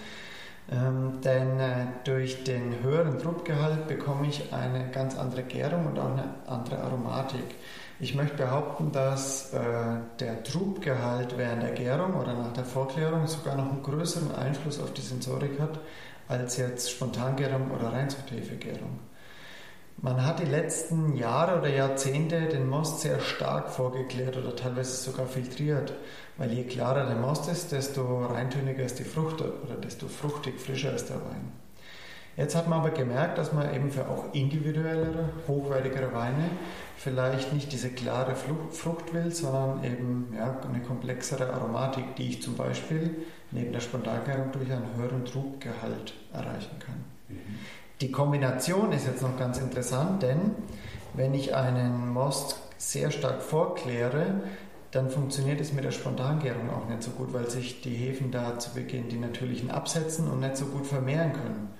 Ähm, 0.71 1.21
denn 1.23 1.61
äh, 1.61 1.87
durch 2.05 2.45
den 2.45 2.83
höheren 2.83 3.19
Trubgehalt 3.19 3.89
bekomme 3.89 4.29
ich 4.29 4.53
eine 4.53 4.91
ganz 4.91 5.19
andere 5.19 5.43
Gärung 5.43 5.87
und 5.87 5.99
auch 5.99 6.13
eine 6.13 6.35
andere 6.47 6.79
Aromatik. 6.79 7.45
Ich 8.01 8.15
möchte 8.15 8.37
behaupten, 8.37 8.91
dass 8.91 9.53
äh, 9.53 9.59
der 10.19 10.43
Trubgehalt 10.45 11.37
während 11.37 11.63
der 11.63 11.73
Gärung 11.73 12.15
oder 12.15 12.33
nach 12.33 12.53
der 12.55 12.65
Vorklärung 12.65 13.27
sogar 13.27 13.55
noch 13.57 13.71
einen 13.71 13.83
größeren 13.83 14.35
Einfluss 14.35 14.81
auf 14.81 14.95
die 14.95 15.03
Sensorik 15.03 15.61
hat 15.61 15.79
als 16.29 16.57
jetzt 16.57 16.91
Spontangärung 16.91 17.71
oder 17.71 17.93
Reinzuchthefegärung. 17.93 18.99
Man 19.99 20.25
hat 20.25 20.41
die 20.41 20.47
letzten 20.47 21.17
Jahre 21.17 21.59
oder 21.59 21.69
Jahrzehnte 21.69 22.49
den 22.49 22.69
Most 22.69 23.01
sehr 23.01 23.21
stark 23.21 23.71
vorgeklärt 23.71 24.37
oder 24.37 24.57
teilweise 24.57 24.97
sogar 24.97 25.27
filtriert, 25.27 25.93
weil 26.39 26.53
je 26.53 26.65
klarer 26.65 27.07
der 27.07 27.17
Most 27.17 27.49
ist, 27.49 27.71
desto 27.73 28.27
reintöniger 28.27 28.83
ist 28.85 28.99
die 28.99 29.05
Frucht 29.05 29.41
oder 29.41 29.77
desto 29.81 30.09
fruchtig 30.09 30.61
frischer 30.61 30.95
ist 30.95 31.09
der 31.09 31.17
Wein. 31.17 31.53
Jetzt 32.37 32.57
hat 32.57 32.67
man 32.67 32.81
aber 32.81 32.91
gemerkt, 32.91 33.37
dass 33.37 33.53
man 33.53 33.75
eben 33.75 33.91
für 33.91 34.09
auch 34.09 34.33
individuellere, 34.33 35.29
hochwertigere 35.47 36.15
Weine 36.15 36.49
vielleicht 36.97 37.53
nicht 37.53 37.71
diese 37.73 37.91
klare 37.91 38.35
Frucht 38.35 39.13
will, 39.13 39.31
sondern 39.31 39.85
eben 39.85 40.33
ja, 40.35 40.59
eine 40.67 40.81
komplexere 40.81 41.53
Aromatik, 41.53 42.17
die 42.17 42.31
ich 42.31 42.43
zum 42.43 42.57
Beispiel 42.57 43.17
neben 43.51 43.73
der 43.73 43.81
Spontangärung 43.81 44.51
durch 44.51 44.73
einen 44.73 44.97
höheren 44.97 45.27
Truggehalt 45.27 46.15
erreichen 46.33 46.79
kann. 46.79 47.05
Mhm. 47.29 47.59
Die 48.03 48.11
Kombination 48.11 48.91
ist 48.91 49.07
jetzt 49.07 49.23
noch 49.23 49.39
ganz 49.39 49.61
interessant, 49.61 50.25
denn 50.25 50.57
wenn 51.15 51.35
ich 51.35 51.55
einen 51.55 52.13
Most 52.13 52.59
sehr 52.77 53.13
stark 53.13 53.41
vorkläre, 53.41 54.41
dann 54.91 55.09
funktioniert 55.09 55.61
es 55.61 55.73
mit 55.73 55.85
der 55.85 55.93
Spontangärung 55.93 56.69
auch 56.71 56.89
nicht 56.89 57.05
so 57.05 57.13
gut, 57.13 57.33
weil 57.33 57.49
sich 57.49 57.81
die 57.81 57.95
Hefen 57.95 58.33
da 58.33 58.59
zu 58.59 58.75
Beginn 58.75 59.09
die 59.09 59.21
natürlichen 59.21 59.71
absetzen 59.71 60.29
und 60.29 60.41
nicht 60.41 60.57
so 60.57 60.65
gut 60.65 60.85
vermehren 60.85 61.33
können. 61.33 61.71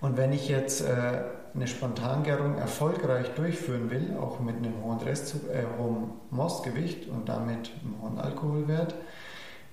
Und 0.00 0.16
wenn 0.16 0.32
ich 0.32 0.48
jetzt 0.48 0.80
äh, 0.80 1.24
eine 1.54 1.66
Spontangärung 1.66 2.56
erfolgreich 2.56 3.34
durchführen 3.34 3.90
will, 3.90 4.16
auch 4.18 4.40
mit 4.40 4.56
einem 4.56 4.82
hohen, 4.82 5.00
Restzug, 5.00 5.42
äh, 5.50 5.64
hohen 5.78 6.12
Mostgewicht 6.30 7.10
und 7.10 7.28
damit 7.28 7.72
einem 7.84 8.00
hohen 8.00 8.18
Alkoholwert, 8.18 8.94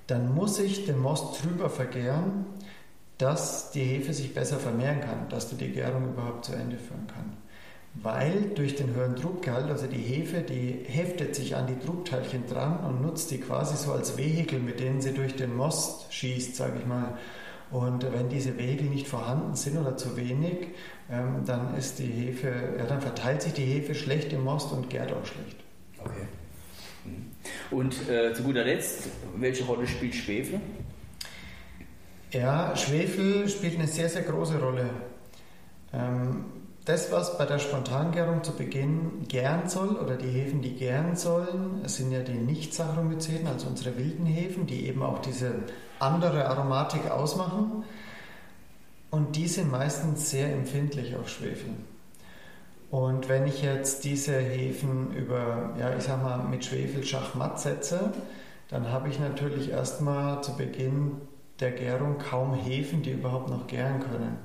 dann 0.08 0.36
muss 0.36 0.60
ich 0.60 0.86
den 0.86 1.00
Most 1.00 1.42
drüber 1.42 1.70
vergären 1.70 2.46
dass 3.18 3.72
die 3.72 3.84
Hefe 3.84 4.14
sich 4.14 4.34
besser 4.34 4.60
vermehren 4.60 5.02
kann, 5.02 5.30
dass 5.30 5.50
du 5.50 5.56
die 5.56 5.72
Gärung 5.72 6.10
überhaupt 6.10 6.46
zu 6.46 6.54
Ende 6.54 6.78
führen 6.78 7.08
kann. 7.08 7.38
Weil 7.94 8.50
durch 8.56 8.76
den 8.76 8.94
höheren 8.94 9.16
Druckgehalt, 9.16 9.70
also 9.70 9.88
die 9.88 10.02
Hefe, 10.02 10.42
die 10.42 10.84
heftet 10.86 11.34
sich 11.34 11.56
an 11.56 11.68
die 11.68 11.80
Druckteilchen 11.80 12.46
dran 12.46 12.80
und 12.86 13.02
nutzt 13.02 13.32
die 13.32 13.40
quasi 13.40 13.78
so 13.78 13.94
als 13.94 14.18
Vehikel, 14.18 14.60
mit 14.60 14.82
denen 14.82 15.00
sie 15.00 15.14
durch 15.14 15.36
den 15.36 15.56
Most 15.56 16.12
schießt, 16.14 16.58
sage 16.58 16.74
ich 16.80 16.86
mal. 16.86 17.18
Und 17.72 18.04
wenn 18.12 18.28
diese 18.30 18.58
Vehikel 18.58 18.88
nicht 18.88 19.08
vorhanden 19.08 19.56
sind 19.56 19.78
oder 19.78 19.96
zu 19.96 20.18
wenig, 20.18 20.68
ähm, 21.10 21.44
dann 21.46 21.76
ist 21.78 22.00
die 22.00 22.06
Hefe, 22.06 22.52
ja, 22.78 22.86
dann 22.86 23.02
verteilt 23.02 23.42
sich 23.42 23.54
die 23.54 23.64
Hefe 23.64 23.96
schlecht 23.96 24.34
im 24.34 24.44
Most 24.44 24.72
und 24.74 24.90
gärt 24.90 25.14
auch 25.14 25.26
schlecht. 25.26 25.58
Okay. 26.00 26.28
Und 27.72 28.10
äh, 28.10 28.34
zu 28.34 28.44
guter 28.44 28.64
Letzt, 28.64 29.08
welche 29.38 29.64
Rolle 29.64 29.88
spielt 29.88 30.16
Schwefel? 30.16 30.60
Ja, 32.36 32.76
Schwefel 32.76 33.48
spielt 33.48 33.80
eine 33.80 33.88
sehr, 33.88 34.10
sehr 34.10 34.24
große 34.24 34.60
Rolle. 34.60 34.90
Ähm, 35.94 36.44
das, 36.84 37.10
was 37.10 37.38
bei 37.38 37.46
der 37.46 37.60
Spontangärung 37.60 38.44
zu 38.44 38.52
Beginn 38.52 39.26
gären 39.30 39.70
soll, 39.70 39.96
oder 39.96 40.18
die 40.18 40.28
Hefen, 40.28 40.62
die 40.62 40.76
gären 40.76 41.16
sollen, 41.16 41.88
sind 41.88 42.12
ja 42.12 42.20
die 42.20 42.34
Nicht-Saccharomyceten, 42.34 43.48
also 43.48 43.68
unsere 43.68 43.98
wilden 43.98 44.26
Hefen, 44.26 44.68
die 44.68 44.86
eben 44.86 45.02
auch 45.02 45.20
diese 45.20 45.54
andere 46.00 46.46
Aromatik 46.50 47.10
ausmachen. 47.10 47.86
Und 49.12 49.38
die 49.38 49.48
sind 49.48 49.72
meistens 49.72 50.30
sehr 50.30 50.52
empfindlich 50.52 51.16
auf 51.16 51.30
Schwefel. 51.30 51.70
Und 52.92 53.30
wenn 53.30 53.48
ich 53.48 53.64
jetzt 53.64 54.04
diese 54.04 54.38
Hefen 54.38 55.14
über, 55.16 55.74
ja, 55.80 55.96
ich 55.96 56.04
sag 56.04 56.22
mal, 56.22 56.40
mit 56.40 56.66
Schwefel 56.66 57.06
schachmatt 57.06 57.62
setze, 57.62 58.12
dann 58.68 58.92
habe 58.92 59.08
ich 59.08 59.22
natürlich 59.22 59.70
erstmal 59.70 60.44
zu 60.44 60.58
Beginn 60.58 61.22
der 61.60 61.72
Gärung 61.72 62.18
kaum 62.18 62.54
Hefen, 62.54 63.02
die 63.02 63.12
überhaupt 63.12 63.50
noch 63.50 63.68
gären 63.68 64.00
können. 64.00 64.38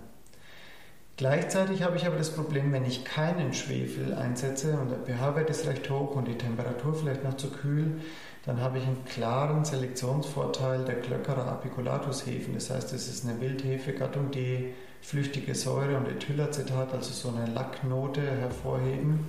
Gleichzeitig 1.17 1.83
habe 1.83 1.97
ich 1.97 2.07
aber 2.07 2.17
das 2.17 2.31
Problem, 2.31 2.73
wenn 2.73 2.87
ich 2.87 3.05
keinen 3.05 3.53
Schwefel 3.53 4.15
einsetze 4.15 4.79
und 4.81 4.91
der 4.91 5.01
pH-Wert 5.01 5.51
ist 5.51 5.67
recht 5.67 5.91
hoch 5.91 6.17
und 6.17 6.27
die 6.27 6.39
Temperatur 6.39 6.95
vielleicht 6.95 7.25
noch 7.25 7.37
zu 7.37 7.51
kühl, 7.51 8.01
dann 8.47 8.59
habe 8.63 8.79
ich 8.79 8.87
einen 8.87 9.05
klaren 9.05 9.67
Selektionsvorteil 9.67 10.85
der 10.87 11.01
Klöckerer 11.01 11.47
Apiculatus-Hefen. 11.47 12.55
Das 12.55 12.71
heißt, 12.71 12.95
es 12.95 13.07
ist 13.07 13.29
eine 13.29 13.39
Wildhefegattung, 13.39 14.31
die 14.31 14.73
flüchtige 15.03 15.55
Säure 15.55 15.99
und 15.99 16.09
Ethylacetat, 16.09 16.95
also 16.95 17.13
so 17.13 17.37
eine 17.37 17.53
Lacknote 17.53 18.23
hervorheben. 18.23 19.27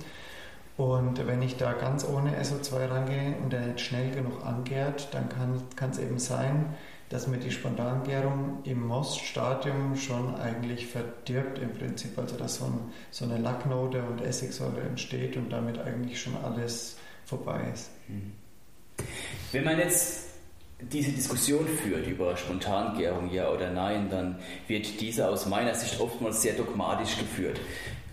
Und 0.78 1.26
wenn 1.26 1.42
ich 1.42 1.58
da 1.58 1.74
ganz 1.74 2.06
ohne 2.06 2.40
SO2 2.42 2.88
rangehe 2.88 3.36
und 3.42 3.52
der 3.52 3.66
nicht 3.66 3.82
schnell 3.82 4.12
genug 4.12 4.46
angärt, 4.46 5.08
dann 5.12 5.28
kann 5.28 5.90
es 5.90 5.98
eben 5.98 6.18
sein, 6.18 6.74
dass 7.12 7.26
mir 7.26 7.36
die 7.36 7.50
Spontangärung 7.50 8.60
im 8.64 8.86
Moststadium 8.86 9.96
schon 9.96 10.34
eigentlich 10.36 10.86
verdirbt 10.86 11.58
im 11.58 11.72
Prinzip. 11.72 12.18
Also 12.18 12.36
dass 12.36 12.56
so, 12.56 12.64
ein, 12.64 12.92
so, 13.10 13.26
eine 13.26 13.36
Lacknote 13.36 14.02
und 14.02 14.22
Essigsäure 14.22 14.80
entsteht 14.80 15.36
und 15.36 15.50
damit 15.50 15.78
eigentlich 15.78 16.20
schon 16.20 16.34
alles 16.42 16.96
vorbei 17.26 17.60
ist. 17.72 17.90
Mhm. 18.08 18.32
Wenn 19.52 19.64
man 19.64 19.78
jetzt 19.78 20.28
diese 20.80 21.12
Diskussion 21.12 21.66
führt 21.66 22.06
über 22.06 22.34
Spontangärung, 22.36 23.30
ja 23.30 23.50
oder 23.50 23.70
nein, 23.70 24.08
dann 24.10 24.38
wird 24.66 25.00
diese 25.00 25.28
aus 25.28 25.46
meiner 25.46 25.74
Sicht 25.74 26.00
oftmals 26.00 26.40
sehr 26.40 26.54
dogmatisch 26.54 27.18
geführt. 27.18 27.60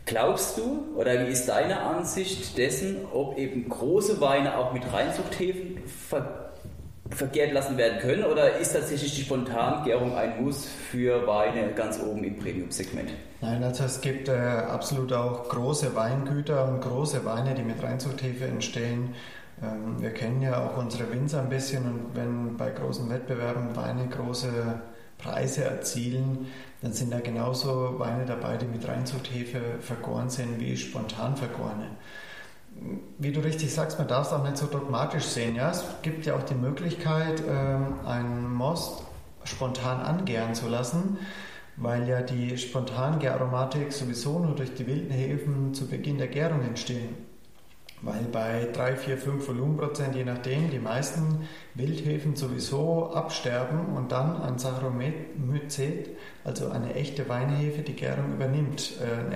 Glaubst 0.06 0.58
du 0.58 0.94
oder 0.96 1.26
wie 1.26 1.32
ist 1.32 1.48
deine 1.48 1.80
Ansicht 1.82 2.58
dessen, 2.58 3.06
ob 3.14 3.38
eben 3.38 3.70
große 3.70 4.20
Weine 4.20 4.58
auch 4.58 4.74
mit 4.74 4.92
Reinzuchthäfen 4.92 5.78
ver 5.88 6.49
vergärt 7.10 7.54
lassen 7.54 7.78
werden 7.78 8.00
können 8.00 8.24
oder 8.24 8.58
ist 8.58 8.74
tatsächlich 8.74 9.16
die 9.16 9.22
Spontangärung 9.22 10.16
ein 10.16 10.44
Muss 10.44 10.66
für 10.66 11.26
Weine 11.26 11.72
ganz 11.74 12.00
oben 12.00 12.24
im 12.24 12.38
Premium-Segment? 12.38 13.12
Nein, 13.42 13.64
also 13.64 13.86
es 13.86 14.02
gibt 14.02 14.28
äh, 14.28 14.34
absolut 14.34 15.14
auch 15.14 15.50
große 15.50 15.96
Weingüter 15.96 16.68
und 16.68 16.82
große 16.82 17.26
Weine, 17.26 17.56
die 17.56 17.64
mit 17.64 17.82
Reinzuchthefe 17.82 18.46
entstehen. 18.46 19.16
Ähm, 19.62 20.00
wir 20.00 20.12
kennen 20.12 20.42
ja 20.42 20.64
auch 20.64 20.78
unsere 20.78 21.12
Winzer 21.12 21.42
ein 21.42 21.50
bisschen 21.50 21.86
und 21.86 22.16
wenn 22.16 22.58
bei 22.58 22.70
großen 22.70 23.10
Wettbewerben 23.10 23.76
Weine 23.76 24.08
große 24.08 24.50
Preise 25.18 25.66
erzielen, 25.66 26.48
dann 26.82 26.94
sind 26.94 27.12
da 27.12 27.20
genauso 27.20 27.96
Weine 27.98 28.26
dabei, 28.26 28.56
die 28.58 28.66
mit 28.66 28.88
Reinzuchthefe 28.88 29.60
vergoren 29.82 30.30
sind 30.30 30.60
wie 30.60 30.78
spontan 30.78 31.36
vergorene 31.36 31.88
wie 33.18 33.32
du 33.32 33.42
richtig 33.42 33.74
sagst, 33.74 33.98
man 33.98 34.08
darf 34.08 34.28
es 34.28 34.34
auch 34.34 34.44
nicht 34.44 34.58
so 34.58 34.66
dogmatisch 34.66 35.26
sehen. 35.26 35.56
Ja? 35.56 35.72
Es 35.72 35.84
gibt 36.02 36.26
ja 36.26 36.36
auch 36.36 36.44
die 36.44 36.56
Möglichkeit, 36.56 37.44
ähm, 37.48 38.06
einen 38.06 38.54
Most 38.54 39.04
spontan 39.44 40.02
angären 40.02 40.56
zu 40.56 40.68
lassen, 40.68 41.18
weil 41.78 42.08
ja 42.08 42.22
die 42.22 42.58
Spontangäraromatik 42.58 43.92
sowieso 43.92 44.40
nur 44.40 44.56
durch 44.56 44.74
die 44.74 44.86
wilden 44.88 45.12
Hefen 45.12 45.74
zu 45.74 45.88
Beginn 45.88 46.18
der 46.18 46.28
Gärung 46.28 46.62
entstehen. 46.62 47.30
Weil 48.02 48.24
bei 48.32 48.70
3, 48.72 48.96
4, 48.96 49.18
5 49.18 49.48
Volumenprozent, 49.48 50.16
je 50.16 50.24
nachdem, 50.24 50.70
die 50.70 50.80
meisten 50.80 51.48
Wildhefen 51.76 52.38
sowieso 52.38 53.12
absterben 53.12 53.88
und 53.98 54.14
dann 54.14 54.42
ein 54.42 54.58
Saccharomycet, 54.58 56.12
also 56.46 56.70
eine 56.70 56.94
echte 56.96 57.28
Weinhefe, 57.28 57.82
die 57.82 57.96
Gärung 57.96 58.36
übernimmt. 58.36 58.94
Äh, 59.02 59.36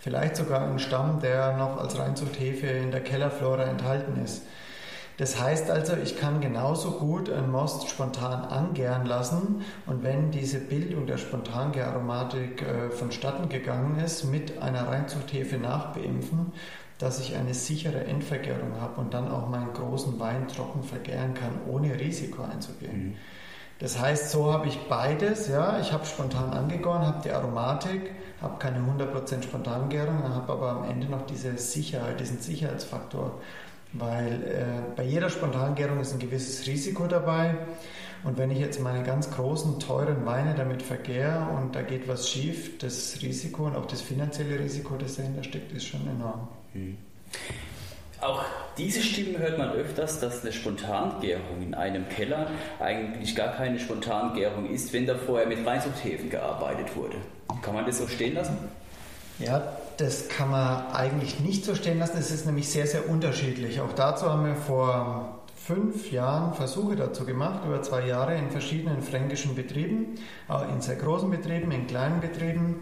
vielleicht 0.00 0.36
sogar 0.36 0.66
ein 0.66 0.78
Stamm, 0.78 1.20
der 1.20 1.56
noch 1.56 1.78
als 1.78 1.98
Reinzuchthefe 1.98 2.66
in 2.66 2.90
der 2.90 3.02
Kellerflora 3.02 3.64
enthalten 3.64 4.22
ist. 4.22 4.42
Das 5.18 5.38
heißt 5.38 5.70
also, 5.70 5.96
ich 6.02 6.18
kann 6.18 6.40
genauso 6.40 6.92
gut 6.92 7.28
einen 7.28 7.50
Most 7.50 7.90
spontan 7.90 8.42
angären 8.42 9.04
lassen 9.04 9.62
und 9.84 10.02
wenn 10.02 10.30
diese 10.30 10.58
Bildung 10.58 11.06
der 11.06 11.18
Spontangäraromatik 11.18 12.62
äh, 12.62 12.90
vonstatten 12.90 13.50
gegangen 13.50 14.00
ist, 14.02 14.24
mit 14.24 14.62
einer 14.62 14.88
Reinzuchthefe 14.88 15.58
nachbeimpfen, 15.58 16.52
dass 16.96 17.20
ich 17.20 17.36
eine 17.36 17.52
sichere 17.52 18.04
Endvergärung 18.04 18.80
habe 18.80 18.98
und 18.98 19.12
dann 19.12 19.30
auch 19.30 19.46
meinen 19.46 19.74
großen 19.74 20.18
Wein 20.18 20.48
trocken 20.48 20.82
vergären 20.82 21.34
kann, 21.34 21.52
ohne 21.66 22.00
Risiko 22.00 22.42
einzugehen. 22.42 23.08
Mhm. 23.08 23.16
Das 23.80 23.98
heißt, 23.98 24.30
so 24.30 24.52
habe 24.52 24.68
ich 24.68 24.78
beides. 24.88 25.48
Ja, 25.48 25.80
ich 25.80 25.92
habe 25.92 26.06
spontan 26.06 26.52
angegoren, 26.52 27.04
habe 27.06 27.22
die 27.24 27.30
Aromatik, 27.30 28.12
habe 28.40 28.58
keine 28.58 28.78
100% 28.78 29.42
Spontangärung, 29.42 30.22
habe 30.22 30.52
aber 30.52 30.70
am 30.70 30.84
Ende 30.84 31.08
noch 31.08 31.26
diese 31.26 31.56
Sicherheit, 31.58 32.20
diesen 32.20 32.40
Sicherheitsfaktor 32.40 33.40
weil 33.92 34.32
äh, 34.44 34.94
bei 34.96 35.02
jeder 35.02 35.30
Spontangärung 35.30 36.00
ist 36.00 36.12
ein 36.12 36.18
gewisses 36.18 36.66
Risiko 36.66 37.06
dabei. 37.06 37.56
Und 38.22 38.36
wenn 38.38 38.50
ich 38.50 38.58
jetzt 38.58 38.80
meine 38.80 39.02
ganz 39.02 39.30
großen, 39.30 39.80
teuren 39.80 40.26
Weine 40.26 40.54
damit 40.54 40.82
vergehre 40.82 41.48
und 41.56 41.74
da 41.74 41.82
geht 41.82 42.06
was 42.06 42.28
schief, 42.28 42.78
das 42.78 43.18
Risiko 43.22 43.66
und 43.66 43.76
auch 43.76 43.86
das 43.86 44.02
finanzielle 44.02 44.58
Risiko, 44.58 44.96
das 44.96 45.16
dahinter 45.16 45.42
steckt, 45.42 45.72
ist 45.72 45.86
schon 45.86 46.06
enorm. 46.06 46.48
Mhm. 46.74 46.98
Auch 48.20 48.42
diese 48.76 49.00
Stimmen 49.00 49.38
hört 49.38 49.56
man 49.56 49.70
öfters, 49.72 50.20
dass 50.20 50.42
eine 50.42 50.52
Spontangärung 50.52 51.62
in 51.62 51.74
einem 51.74 52.06
Keller 52.08 52.50
eigentlich 52.78 53.34
gar 53.34 53.52
keine 53.54 53.78
Spontangärung 53.78 54.68
ist, 54.68 54.92
wenn 54.92 55.06
da 55.06 55.14
vorher 55.14 55.46
mit 55.46 55.66
Reinzuchthäfen 55.66 56.28
gearbeitet 56.28 56.94
wurde. 56.96 57.16
Kann 57.62 57.74
man 57.74 57.86
das 57.86 57.98
so 57.98 58.06
stehen 58.06 58.34
lassen? 58.34 58.58
Ja, 59.38 59.76
das 59.96 60.28
kann 60.28 60.50
man 60.50 60.92
eigentlich 60.92 61.40
nicht 61.40 61.64
so 61.64 61.74
stehen 61.74 61.98
lassen. 61.98 62.18
Es 62.18 62.30
ist 62.30 62.44
nämlich 62.44 62.68
sehr, 62.68 62.86
sehr 62.86 63.08
unterschiedlich. 63.08 63.80
Auch 63.80 63.92
dazu 63.94 64.26
haben 64.26 64.44
wir 64.44 64.56
vor 64.56 65.40
fünf 65.56 66.12
Jahren 66.12 66.52
Versuche 66.52 66.96
dazu 66.96 67.24
gemacht, 67.24 67.64
über 67.64 67.80
zwei 67.80 68.06
Jahre 68.06 68.36
in 68.36 68.50
verschiedenen 68.50 69.00
fränkischen 69.00 69.54
Betrieben, 69.54 70.16
in 70.70 70.80
sehr 70.82 70.96
großen 70.96 71.30
Betrieben, 71.30 71.70
in 71.70 71.86
kleinen 71.86 72.20
Betrieben 72.20 72.80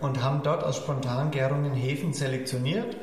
und 0.00 0.22
haben 0.22 0.42
dort 0.44 0.62
aus 0.62 0.76
Spontangärungen 0.76 1.72
Hefen 1.72 2.12
selektioniert 2.12 2.96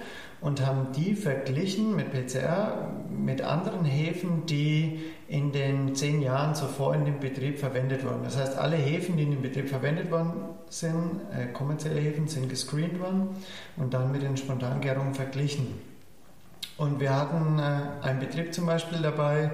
und 0.43 0.65
haben 0.65 0.91
die 0.91 1.15
verglichen 1.15 1.95
mit 1.95 2.11
PCR 2.11 2.89
mit 3.09 3.41
anderen 3.41 3.85
Hefen, 3.85 4.45
die 4.45 4.99
in 5.29 5.53
den 5.53 5.95
zehn 5.95 6.21
Jahren 6.21 6.53
zuvor 6.53 6.93
in 6.95 7.05
dem 7.05 7.21
Betrieb 7.21 7.59
verwendet 7.59 8.03
wurden. 8.03 8.23
Das 8.23 8.37
heißt, 8.37 8.57
alle 8.57 8.75
Hefen, 8.75 9.15
die 9.15 9.23
in 9.23 9.31
dem 9.31 9.41
Betrieb 9.41 9.69
verwendet 9.69 10.11
worden 10.11 10.33
sind, 10.69 11.21
äh, 11.31 11.47
kommerzielle 11.53 12.01
Hefen, 12.01 12.27
sind 12.27 12.49
gescreent 12.49 12.99
worden 12.99 13.29
und 13.77 13.93
dann 13.93 14.11
mit 14.11 14.21
den 14.21 14.35
Spontangärungen 14.35 15.13
verglichen. 15.13 15.67
Und 16.77 16.99
wir 16.99 17.15
hatten 17.15 17.59
äh, 17.59 18.05
einen 18.05 18.19
Betrieb 18.19 18.53
zum 18.53 18.65
Beispiel 18.65 18.99
dabei, 19.01 19.51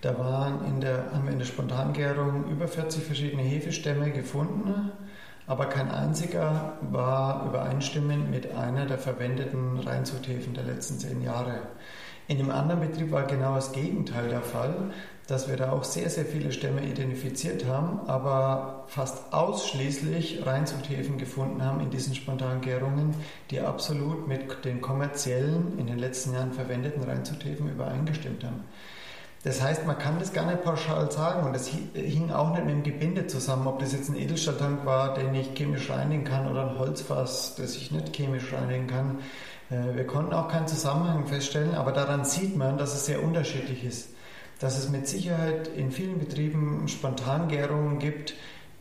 da 0.00 0.18
waren 0.18 0.64
in 0.66 0.80
der, 0.80 1.12
haben 1.12 1.24
wir 1.24 1.32
in 1.32 1.38
der 1.38 1.46
Spontangärung 1.46 2.50
über 2.50 2.66
40 2.66 3.04
verschiedene 3.04 3.42
Hefestämme 3.42 4.10
gefunden 4.10 4.90
aber 5.46 5.66
kein 5.66 5.90
einziger 5.90 6.78
war 6.80 7.46
übereinstimmend 7.46 8.30
mit 8.30 8.52
einer 8.54 8.86
der 8.86 8.98
verwendeten 8.98 9.78
Reinzuchthäfen 9.78 10.54
der 10.54 10.64
letzten 10.64 10.98
zehn 10.98 11.22
Jahre. 11.22 11.60
In 12.28 12.38
dem 12.38 12.50
anderen 12.50 12.80
Betrieb 12.80 13.12
war 13.12 13.22
genau 13.22 13.54
das 13.54 13.70
Gegenteil 13.70 14.28
der 14.28 14.40
Fall, 14.40 14.90
dass 15.28 15.48
wir 15.48 15.56
da 15.56 15.70
auch 15.70 15.84
sehr, 15.84 16.10
sehr 16.10 16.24
viele 16.24 16.52
Stämme 16.52 16.84
identifiziert 16.84 17.66
haben, 17.66 18.00
aber 18.08 18.84
fast 18.88 19.32
ausschließlich 19.32 20.44
Reinzuchthäfen 20.44 21.18
gefunden 21.18 21.64
haben 21.64 21.80
in 21.80 21.90
diesen 21.90 22.14
Spontangärungen, 22.16 23.14
die 23.50 23.60
absolut 23.60 24.26
mit 24.26 24.64
den 24.64 24.80
kommerziellen, 24.80 25.78
in 25.78 25.86
den 25.86 25.98
letzten 25.98 26.34
Jahren 26.34 26.52
verwendeten 26.52 27.04
Reinzuchthäfen 27.04 27.70
übereingestimmt 27.70 28.42
haben. 28.42 28.64
Das 29.46 29.62
heißt, 29.62 29.86
man 29.86 29.96
kann 29.96 30.18
das 30.18 30.32
gar 30.32 30.44
nicht 30.44 30.64
pauschal 30.64 31.08
sagen 31.12 31.46
und 31.46 31.54
das 31.54 31.68
hing 31.68 32.32
auch 32.32 32.50
nicht 32.50 32.64
mit 32.64 32.74
dem 32.74 32.82
Gebinde 32.82 33.28
zusammen, 33.28 33.68
ob 33.68 33.78
das 33.78 33.92
jetzt 33.92 34.08
ein 34.08 34.16
Edelstahltank 34.16 34.84
war, 34.84 35.14
den 35.14 35.32
ich 35.36 35.54
chemisch 35.54 35.88
reinigen 35.88 36.24
kann 36.24 36.50
oder 36.50 36.68
ein 36.68 36.76
Holzfass, 36.80 37.54
das 37.54 37.76
ich 37.76 37.92
nicht 37.92 38.16
chemisch 38.16 38.52
reinigen 38.52 38.88
kann. 38.88 39.18
Äh, 39.70 39.94
wir 39.94 40.04
konnten 40.04 40.32
auch 40.32 40.48
keinen 40.48 40.66
Zusammenhang 40.66 41.26
feststellen, 41.28 41.76
aber 41.76 41.92
daran 41.92 42.24
sieht 42.24 42.56
man, 42.56 42.76
dass 42.76 42.94
es 42.94 43.06
sehr 43.06 43.22
unterschiedlich 43.22 43.84
ist. 43.84 44.08
Dass 44.58 44.78
es 44.78 44.88
mit 44.88 45.06
Sicherheit 45.06 45.68
in 45.68 45.92
vielen 45.92 46.18
Betrieben 46.18 46.88
Spontangärungen 46.88 48.00
gibt, 48.00 48.34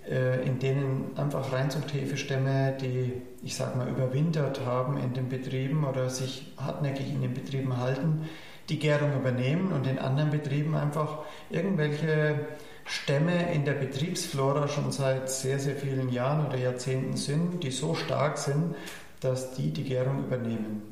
äh, 0.09 0.43
in 0.47 0.57
denen 0.57 1.15
einfach 1.15 1.53
Reinzuchthefestämme, 1.53 2.75
die, 2.81 3.21
ich 3.43 3.55
sag 3.55 3.75
mal, 3.75 3.87
überwintert 3.87 4.65
haben 4.65 4.97
in 4.97 5.13
den 5.13 5.29
Betrieben 5.29 5.85
oder 5.85 6.09
sich 6.09 6.53
hartnäckig 6.57 7.07
in 7.13 7.21
den 7.21 7.35
Betrieben 7.35 7.77
halten, 7.77 8.27
die 8.69 8.79
Gärung 8.79 9.15
übernehmen 9.15 9.71
und 9.71 9.87
in 9.87 9.99
anderen 9.99 10.31
Betrieben 10.31 10.75
einfach 10.75 11.19
irgendwelche 11.49 12.39
Stämme 12.85 13.53
in 13.53 13.65
der 13.65 13.73
Betriebsflora 13.73 14.67
schon 14.67 14.91
seit 14.91 15.29
sehr, 15.29 15.59
sehr 15.59 15.75
vielen 15.75 16.11
Jahren 16.11 16.45
oder 16.47 16.57
Jahrzehnten 16.57 17.17
sind, 17.17 17.63
die 17.63 17.71
so 17.71 17.95
stark 17.95 18.37
sind, 18.37 18.75
dass 19.21 19.53
die 19.55 19.71
die 19.71 19.83
Gärung 19.83 20.25
übernehmen. 20.25 20.83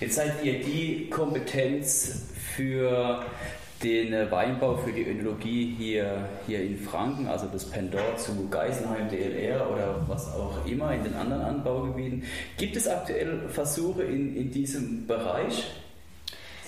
Jetzt 0.00 0.16
seid 0.16 0.44
ihr 0.44 0.60
die 0.60 1.10
Kompetenz 1.10 2.28
für 2.56 3.24
den 3.82 4.30
Weinbau, 4.30 4.76
für 4.76 4.92
die 4.92 5.06
Önologie 5.06 5.74
hier, 5.76 6.28
hier 6.46 6.62
in 6.62 6.78
Franken, 6.78 7.26
also 7.26 7.46
das 7.46 7.64
Pendant 7.64 8.18
zu 8.18 8.48
Geisenheim, 8.48 9.08
DLR 9.08 9.70
oder 9.70 10.04
was 10.06 10.34
auch 10.34 10.64
immer 10.66 10.94
in 10.94 11.02
den 11.02 11.14
anderen 11.14 11.42
Anbaugebieten. 11.42 12.24
Gibt 12.58 12.76
es 12.76 12.86
aktuell 12.86 13.48
Versuche 13.48 14.02
in, 14.02 14.36
in 14.36 14.50
diesem 14.50 15.06
Bereich? 15.06 15.64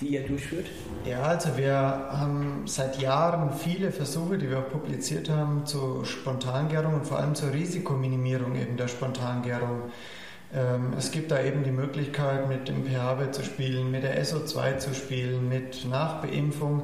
Die 0.01 0.07
ihr 0.07 0.25
durchführt? 0.25 0.67
Ja, 1.05 1.23
also 1.23 1.57
wir 1.57 1.75
haben 1.75 2.63
seit 2.65 3.01
Jahren 3.01 3.51
viele 3.53 3.91
Versuche, 3.91 4.37
die 4.37 4.49
wir 4.49 4.59
auch 4.59 4.69
publiziert 4.69 5.29
haben, 5.29 5.65
zur 5.65 6.05
Spontangärung 6.05 6.95
und 6.95 7.07
vor 7.07 7.19
allem 7.19 7.35
zur 7.35 7.53
Risikominimierung 7.53 8.55
eben 8.55 8.77
der 8.77 8.87
Spontangärung. 8.87 9.91
Ähm, 10.53 10.93
es 10.97 11.11
gibt 11.11 11.31
da 11.31 11.41
eben 11.41 11.63
die 11.63 11.71
Möglichkeit, 11.71 12.47
mit 12.47 12.67
dem 12.67 12.85
pH-Wert 12.85 13.33
zu 13.33 13.43
spielen, 13.43 13.91
mit 13.91 14.03
der 14.03 14.23
SO2 14.23 14.77
zu 14.77 14.93
spielen, 14.93 15.49
mit 15.49 15.85
Nachbeimpfung, 15.89 16.83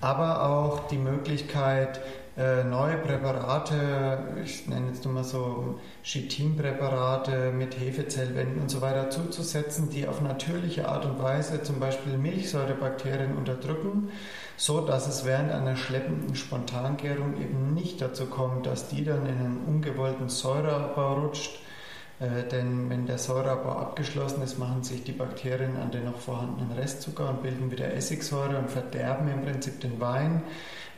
aber 0.00 0.48
auch 0.48 0.88
die 0.88 0.96
Möglichkeit, 0.96 2.00
äh, 2.36 2.62
neue 2.64 2.96
Präparate, 2.96 4.18
ich 4.44 4.68
nenne 4.68 4.88
jetzt 4.88 5.04
nur 5.04 5.14
mal 5.14 5.24
so 5.24 5.80
Chitinpräparate 6.02 7.52
mit 7.52 7.78
Hefezellwänden 7.78 8.60
und 8.60 8.70
so 8.70 8.80
weiter 8.80 9.10
zuzusetzen, 9.10 9.90
die 9.90 10.06
auf 10.06 10.20
natürliche 10.20 10.88
Art 10.88 11.04
und 11.06 11.20
Weise 11.20 11.62
zum 11.62 11.80
Beispiel 11.80 12.16
Milchsäurebakterien 12.16 13.36
unterdrücken, 13.36 14.10
so 14.56 14.80
dass 14.80 15.08
es 15.08 15.24
während 15.24 15.50
einer 15.50 15.76
schleppenden 15.76 16.36
Spontangärung 16.36 17.40
eben 17.40 17.74
nicht 17.74 18.00
dazu 18.00 18.26
kommt, 18.26 18.66
dass 18.66 18.88
die 18.88 19.04
dann 19.04 19.26
in 19.26 19.38
einen 19.38 19.64
ungewollten 19.66 20.28
Säureabbau 20.28 21.14
rutscht. 21.14 21.58
Äh, 22.20 22.46
denn 22.48 22.90
wenn 22.90 23.06
der 23.06 23.18
Säureabbau 23.18 23.72
abgeschlossen 23.72 24.42
ist, 24.42 24.58
machen 24.58 24.82
sich 24.82 25.02
die 25.04 25.12
Bakterien 25.12 25.76
an 25.78 25.90
den 25.90 26.04
noch 26.04 26.18
vorhandenen 26.18 26.72
Restzucker 26.72 27.30
und 27.30 27.42
bilden 27.42 27.70
wieder 27.70 27.94
Essigsäure 27.94 28.58
und 28.58 28.70
verderben 28.70 29.28
im 29.28 29.42
Prinzip 29.42 29.80
den 29.80 29.98
Wein. 30.00 30.42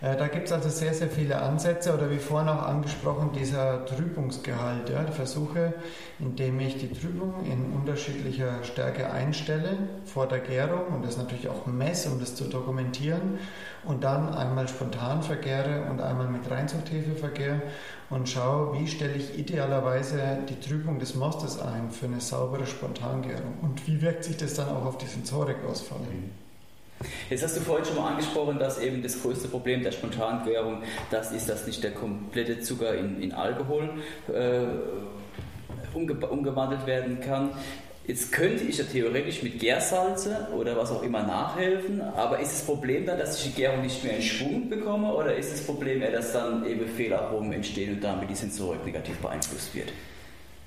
Äh, 0.01 0.17
da 0.17 0.27
gibt 0.27 0.47
es 0.47 0.53
also 0.53 0.69
sehr, 0.69 0.93
sehr 0.95 1.09
viele 1.09 1.41
Ansätze 1.41 1.95
oder 1.95 2.11
wie 2.11 2.19
vorhin 2.19 2.49
auch 2.49 2.65
angesprochen, 2.65 3.31
dieser 3.39 3.87
Trübungsgehalt. 3.87 4.91
Ja, 4.91 5.05
Versuche, 5.13 5.75
indem 6.19 6.59
ich 6.59 6.79
die 6.79 6.91
Trübung 6.91 7.45
in 7.45 7.73
unterschiedlicher 7.73 8.65
Stärke 8.65 9.13
einstelle 9.13 9.77
vor 10.05 10.27
der 10.27 10.41
Gärung 10.41 10.87
und 10.89 11.05
das 11.05 11.19
natürlich 11.19 11.49
auch 11.49 11.67
messe, 11.67 12.11
um 12.11 12.19
das 12.19 12.35
zu 12.35 12.45
dokumentieren 12.45 13.39
und 13.85 14.03
dann 14.03 14.35
einmal 14.35 14.67
spontan 14.67 15.23
vergäre 15.23 15.85
und 15.89 16.01
einmal 16.01 16.27
mit 16.27 16.51
Reinzuchthefe 16.51 17.15
vergäre 17.15 17.63
und 18.13 18.29
schaue, 18.29 18.79
wie 18.79 18.87
stelle 18.87 19.15
ich 19.15 19.39
idealerweise 19.39 20.39
die 20.49 20.61
Trübung 20.61 20.99
des 20.99 21.15
Mostes 21.15 21.59
ein 21.61 21.91
für 21.91 22.07
eine 22.07 22.21
saubere 22.21 22.67
Spontangärung 22.67 23.55
und 23.63 23.87
wie 23.87 24.01
wirkt 24.03 24.25
sich 24.25 24.37
das 24.37 24.55
dann 24.55 24.69
auch 24.69 24.85
auf 24.85 24.99
die 24.99 25.07
Sensorikausfall. 25.07 25.99
Mhm. 26.01 26.31
Jetzt 27.31 27.43
hast 27.43 27.57
du 27.57 27.61
vorhin 27.61 27.85
schon 27.85 27.97
mal 27.97 28.11
angesprochen, 28.11 28.59
dass 28.59 28.79
eben 28.79 29.03
das 29.03 29.21
größte 29.21 29.49
Problem 29.49 29.83
der 29.83 29.93
Spontangärung 29.93 30.83
das 31.11 31.33
ist, 31.33 31.49
dass 31.49 31.67
nicht 31.67 31.83
der 31.83 31.93
komplette 31.93 32.61
Zucker 32.61 32.95
in, 32.95 33.21
in 33.21 33.33
Alkohol 33.33 33.91
äh, 34.29 34.67
umge 35.95 36.15
umgewandelt 36.27 36.87
werden 36.87 37.21
kann. 37.21 37.51
Jetzt 38.05 38.33
könnte 38.33 38.65
ich 38.65 38.79
ja 38.79 38.85
theoretisch 38.85 39.45
mit 39.45 39.61
Gärsalze 39.61 40.49
oder 40.57 40.77
was 40.77 40.91
auch 40.91 41.05
immer 41.05 41.23
nachhelfen, 41.23 42.01
aber 42.01 42.41
ist 42.41 42.53
das 42.53 42.67
Problem 42.67 43.07
dann, 43.07 43.17
dass 43.17 43.39
ich 43.39 43.53
die 43.53 43.61
Gärung 43.63 43.83
nicht 43.83 44.03
mehr 44.03 44.17
in 44.17 44.23
Schwung 44.23 44.69
bekomme 44.69 45.15
oder 45.15 45.37
ist 45.37 45.53
das 45.53 45.65
Problem 45.65 46.03
eher, 46.03 46.11
dass 46.11 46.33
dann 46.33 46.67
eben 46.67 46.89
Fehlaromen 46.89 47.53
entstehen 47.53 47.95
und 47.95 48.01
damit 48.03 48.29
die 48.29 48.35
Sensorik 48.35 48.85
negativ 48.85 49.19
beeinflusst 49.19 49.73
wird? 49.75 49.93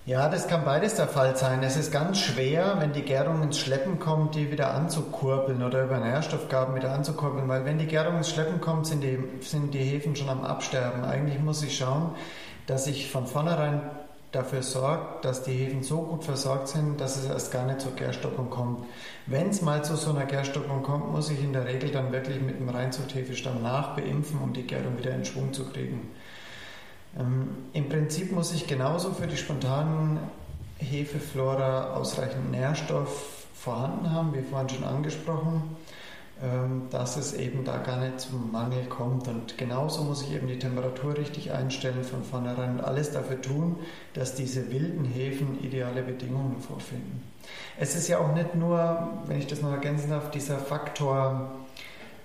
Ja, 0.05 0.29
das 0.29 0.47
kann 0.47 0.63
beides 0.63 0.95
der 0.95 1.07
Fall 1.07 1.35
sein. 1.35 1.61
Es 1.63 1.75
ist 1.75 1.91
ganz 1.91 2.19
schwer, 2.19 2.75
wenn 2.79 2.93
die 2.93 3.01
Gärung 3.01 3.41
ins 3.41 3.57
Schleppen 3.57 3.99
kommt, 3.99 4.35
die 4.35 4.51
wieder 4.51 4.73
anzukurbeln 4.73 5.61
oder 5.63 5.83
über 5.83 5.97
Nährstoffgaben 5.97 6.75
wieder 6.75 6.91
anzukurbeln, 6.93 7.49
weil 7.49 7.65
wenn 7.65 7.79
die 7.79 7.87
Gärung 7.87 8.17
ins 8.17 8.29
Schleppen 8.29 8.61
kommt, 8.61 8.85
sind 8.85 9.01
die, 9.01 9.17
sind 9.41 9.73
die 9.73 9.79
Hefen 9.79 10.15
schon 10.15 10.29
am 10.29 10.45
Absterben. 10.45 11.03
Eigentlich 11.03 11.39
muss 11.39 11.63
ich 11.63 11.75
schauen, 11.75 12.11
dass 12.67 12.85
ich 12.85 13.09
von 13.09 13.25
vornherein 13.25 13.81
dafür 14.35 14.61
sorgt, 14.61 15.25
dass 15.25 15.43
die 15.43 15.53
Hefen 15.53 15.83
so 15.83 16.01
gut 16.01 16.23
versorgt 16.23 16.67
sind, 16.67 16.99
dass 16.99 17.15
es 17.15 17.25
erst 17.25 17.51
gar 17.51 17.65
nicht 17.65 17.81
zur 17.81 17.93
Gärstockung 17.93 18.49
kommt. 18.49 18.85
Wenn 19.25 19.49
es 19.49 19.61
mal 19.61 19.83
zu 19.83 19.95
so 19.95 20.11
einer 20.11 20.25
Gärstockung 20.25 20.83
kommt, 20.83 21.11
muss 21.11 21.29
ich 21.29 21.41
in 21.41 21.53
der 21.53 21.65
Regel 21.65 21.91
dann 21.91 22.11
wirklich 22.11 22.41
mit 22.41 22.59
dem 22.59 22.69
Reinzuchthefestamm 22.69 23.61
nachbeimpfen, 23.63 24.39
um 24.41 24.53
die 24.53 24.63
Gärung 24.63 24.97
wieder 24.97 25.15
in 25.15 25.25
Schwung 25.25 25.53
zu 25.53 25.65
kriegen. 25.65 26.11
Ähm, 27.17 27.49
Im 27.73 27.89
Prinzip 27.89 28.31
muss 28.31 28.53
ich 28.53 28.67
genauso 28.67 29.11
für 29.11 29.27
die 29.27 29.37
spontanen 29.37 30.19
Hefeflora 30.77 31.93
ausreichend 31.93 32.51
Nährstoff 32.51 33.45
vorhanden 33.55 34.11
haben, 34.11 34.33
wie 34.33 34.41
vorhin 34.41 34.69
schon 34.69 34.83
angesprochen. 34.83 35.63
Ähm, 36.43 36.87
dass 36.91 37.15
es 37.15 37.33
eben 37.33 37.63
da 37.63 37.77
gar 37.77 37.97
nicht 37.97 38.19
zum 38.19 38.51
Mangel 38.51 38.83
kommt. 38.87 39.29
Und 39.29 39.57
genauso 39.57 40.03
muss 40.03 40.21
ich 40.23 40.33
eben 40.33 40.47
die 40.47 40.59
Temperatur 40.59 41.17
richtig 41.17 41.53
einstellen 41.53 42.03
von 42.03 42.25
vornherein 42.25 42.71
und 42.71 42.81
alles 42.81 43.11
dafür 43.11 43.41
tun, 43.41 43.77
dass 44.13 44.35
diese 44.35 44.69
wilden 44.69 45.05
Hefen 45.05 45.63
ideale 45.63 46.01
Bedingungen 46.01 46.59
vorfinden. 46.59 47.23
Es 47.79 47.95
ist 47.95 48.09
ja 48.09 48.19
auch 48.19 48.33
nicht 48.33 48.53
nur, 48.53 49.13
wenn 49.27 49.39
ich 49.39 49.47
das 49.47 49.61
noch 49.61 49.71
ergänzen 49.71 50.09
darf, 50.09 50.29
dieser 50.29 50.57
Faktor 50.57 51.51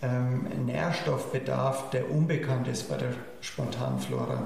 ähm, 0.02 0.66
Nährstoffbedarf, 0.66 1.90
der 1.90 2.10
unbekannt 2.10 2.66
ist 2.66 2.88
bei 2.88 2.96
der 2.96 3.12
Spontanflora. 3.40 4.42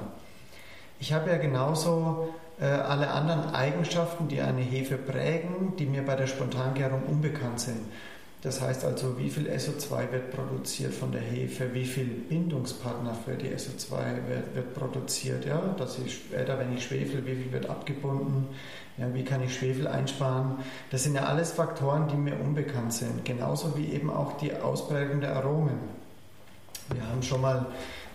Ich 1.00 1.14
habe 1.14 1.30
ja 1.30 1.38
genauso 1.38 2.34
äh, 2.60 2.66
alle 2.66 3.10
anderen 3.10 3.54
Eigenschaften, 3.54 4.28
die 4.28 4.42
eine 4.42 4.60
Hefe 4.60 4.98
prägen, 4.98 5.74
die 5.78 5.86
mir 5.86 6.04
bei 6.04 6.16
der 6.16 6.26
Spontangärung 6.26 7.04
unbekannt 7.04 7.60
sind. 7.60 7.80
Das 8.44 8.60
heißt 8.60 8.84
also, 8.84 9.18
wie 9.18 9.30
viel 9.30 9.48
SO2 9.48 10.12
wird 10.12 10.30
produziert 10.30 10.92
von 10.92 11.10
der 11.10 11.22
Hefe, 11.22 11.72
wie 11.72 11.86
viel 11.86 12.04
Bindungspartner 12.04 13.14
für 13.14 13.36
die 13.36 13.48
SO2 13.48 14.28
wird, 14.28 14.54
wird 14.54 14.74
produziert, 14.74 15.46
ja, 15.46 15.74
dass 15.78 15.98
ich 15.98 16.14
später, 16.14 16.58
wenn 16.58 16.76
ich 16.76 16.84
Schwefel, 16.84 17.24
wie 17.24 17.36
viel 17.36 17.52
wird 17.52 17.70
abgebunden, 17.70 18.48
ja, 18.98 19.06
wie 19.14 19.24
kann 19.24 19.42
ich 19.42 19.56
Schwefel 19.56 19.88
einsparen. 19.88 20.58
Das 20.90 21.04
sind 21.04 21.14
ja 21.14 21.22
alles 21.22 21.52
Faktoren, 21.52 22.06
die 22.08 22.16
mir 22.16 22.38
unbekannt 22.38 22.92
sind, 22.92 23.24
genauso 23.24 23.78
wie 23.78 23.94
eben 23.94 24.10
auch 24.10 24.36
die 24.36 24.54
Ausprägung 24.54 25.22
der 25.22 25.36
Aromen. 25.36 25.78
Wir 26.92 27.08
haben 27.08 27.22
schon 27.22 27.40
mal 27.40 27.66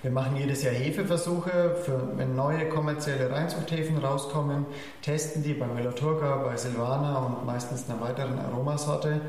wir 0.02 0.12
machen 0.12 0.38
jedes 0.38 0.64
Jahr 0.64 0.74
Hefeversuche, 0.74 1.76
für, 1.84 2.18
wenn 2.18 2.34
neue 2.34 2.70
kommerzielle 2.70 3.30
Reinzuchthäfen 3.30 3.98
rauskommen, 3.98 4.66
testen 5.02 5.44
die 5.44 5.54
bei 5.54 5.68
Meloturga, 5.68 6.38
bei 6.38 6.56
Silvana 6.56 7.18
und 7.18 7.46
meistens 7.46 7.90
einer 7.90 8.00
weiteren 8.00 8.40
Aromasorte 8.40 9.20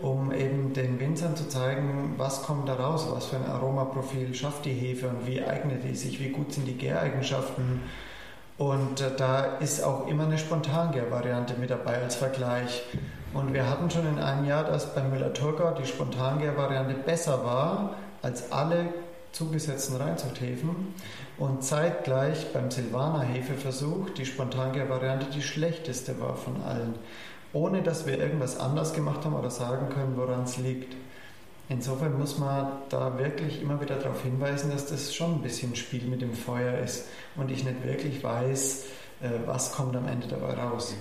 um 0.00 0.32
eben 0.32 0.72
den 0.74 1.00
Winzern 1.00 1.34
zu 1.34 1.48
zeigen, 1.48 2.14
was 2.16 2.42
kommt 2.42 2.68
da 2.68 2.74
raus, 2.74 3.08
was 3.10 3.26
für 3.26 3.36
ein 3.36 3.46
Aromaprofil 3.46 4.34
schafft 4.34 4.64
die 4.64 4.72
Hefe 4.72 5.08
und 5.08 5.26
wie 5.26 5.42
eignet 5.42 5.82
die 5.84 5.96
sich, 5.96 6.20
wie 6.20 6.30
gut 6.30 6.52
sind 6.52 6.66
die 6.66 6.78
Gäreigenschaften. 6.78 7.82
Und 8.58 9.00
äh, 9.00 9.10
da 9.16 9.58
ist 9.58 9.82
auch 9.82 10.06
immer 10.06 10.24
eine 10.24 10.38
Spontangär-Variante 10.38 11.54
mit 11.54 11.70
dabei 11.70 11.98
als 12.02 12.16
Vergleich. 12.16 12.82
Und 13.34 13.54
wir 13.54 13.68
hatten 13.68 13.90
schon 13.90 14.06
in 14.06 14.18
einem 14.18 14.46
Jahr, 14.46 14.64
dass 14.64 14.94
beim 14.94 15.10
Müller-Thurgau 15.10 15.72
die 15.72 15.86
Spontangär-Variante 15.86 16.94
besser 16.94 17.44
war 17.44 17.94
als 18.22 18.50
alle 18.52 18.86
zugesetzten 19.32 19.96
Reinzuchthäfen 19.96 20.94
und 21.36 21.62
zeitgleich 21.62 22.52
beim 22.52 22.70
Silvaner 22.70 23.20
Hefeversuch 23.20 24.10
die 24.10 24.24
Spontangär-Variante 24.24 25.26
die 25.26 25.42
schlechteste 25.42 26.18
war 26.20 26.36
von 26.36 26.62
allen 26.62 26.94
ohne 27.52 27.82
dass 27.82 28.06
wir 28.06 28.18
irgendwas 28.18 28.58
anders 28.58 28.92
gemacht 28.92 29.24
haben 29.24 29.34
oder 29.34 29.50
sagen 29.50 29.88
können, 29.88 30.16
woran 30.16 30.44
es 30.44 30.58
liegt. 30.58 30.94
Insofern 31.70 32.18
muss 32.18 32.38
man 32.38 32.68
da 32.88 33.18
wirklich 33.18 33.60
immer 33.60 33.80
wieder 33.80 33.96
darauf 33.96 34.22
hinweisen, 34.22 34.70
dass 34.70 34.86
das 34.86 35.14
schon 35.14 35.34
ein 35.36 35.42
bisschen 35.42 35.76
Spiel 35.76 36.04
mit 36.04 36.22
dem 36.22 36.32
Feuer 36.32 36.78
ist 36.78 37.06
und 37.36 37.50
ich 37.50 37.64
nicht 37.64 37.84
wirklich 37.84 38.22
weiß, 38.22 38.84
äh, 39.20 39.28
was 39.44 39.72
kommt 39.72 39.94
am 39.94 40.08
Ende 40.08 40.28
dabei 40.28 40.54
raus. 40.54 40.94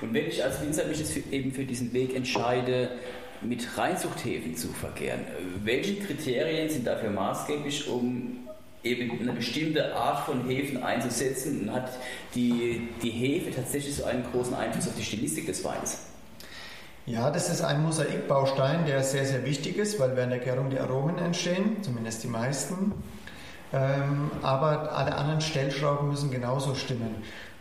Und 0.00 0.14
wenn 0.14 0.26
ich 0.26 0.44
als 0.44 0.60
Winzer 0.60 0.86
mich 0.86 0.98
jetzt 0.98 1.16
eben 1.32 1.52
für 1.52 1.64
diesen 1.64 1.92
Weg 1.92 2.14
entscheide, 2.14 2.90
mit 3.40 3.76
Reinzuchthäfen 3.76 4.56
zu 4.56 4.68
verkehren, 4.68 5.20
welche 5.64 5.96
Kriterien 5.96 6.70
sind 6.70 6.86
dafür 6.86 7.10
maßgeblich, 7.10 7.88
um 7.88 8.43
eben 8.84 9.18
eine 9.20 9.32
bestimmte 9.32 9.94
Art 9.94 10.26
von 10.26 10.48
Hefen 10.48 10.82
einzusetzen 10.82 11.68
und 11.68 11.74
hat 11.74 11.90
die, 12.34 12.88
die 13.02 13.10
Hefe 13.10 13.50
tatsächlich 13.50 13.96
so 13.96 14.04
einen 14.04 14.24
großen 14.30 14.54
Einfluss 14.54 14.88
auf 14.88 14.94
die 14.96 15.04
Stilistik 15.04 15.46
des 15.46 15.64
Weines. 15.64 15.98
Ja, 17.06 17.30
das 17.30 17.50
ist 17.50 17.62
ein 17.62 17.82
Mosaikbaustein, 17.82 18.86
der 18.86 19.02
sehr, 19.02 19.26
sehr 19.26 19.44
wichtig 19.44 19.76
ist, 19.76 20.00
weil 20.00 20.16
während 20.16 20.32
der 20.32 20.38
Gärung 20.38 20.70
die 20.70 20.78
Aromen 20.78 21.18
entstehen, 21.18 21.82
zumindest 21.82 22.22
die 22.24 22.28
meisten. 22.28 22.92
Ähm, 23.74 24.30
aber 24.42 24.92
alle 24.92 25.14
anderen 25.14 25.40
Stellschrauben 25.40 26.08
müssen 26.08 26.30
genauso 26.30 26.74
stimmen. 26.74 27.16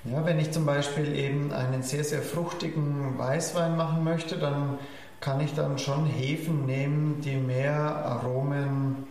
Ja, 0.05 0.25
wenn 0.25 0.39
ich 0.39 0.51
zum 0.51 0.65
Beispiel 0.65 1.15
eben 1.15 1.51
einen 1.51 1.81
sehr, 1.81 2.03
sehr 2.03 2.21
fruchtigen 2.21 3.17
Weißwein 3.17 3.75
machen 3.75 4.03
möchte, 4.03 4.37
dann 4.37 4.77
kann 5.19 5.39
ich 5.39 5.53
dann 5.53 5.77
schon 5.77 6.05
Hefen 6.05 6.65
nehmen, 6.65 7.21
die 7.21 7.35
mehr 7.35 7.73
Aromen 7.79 9.07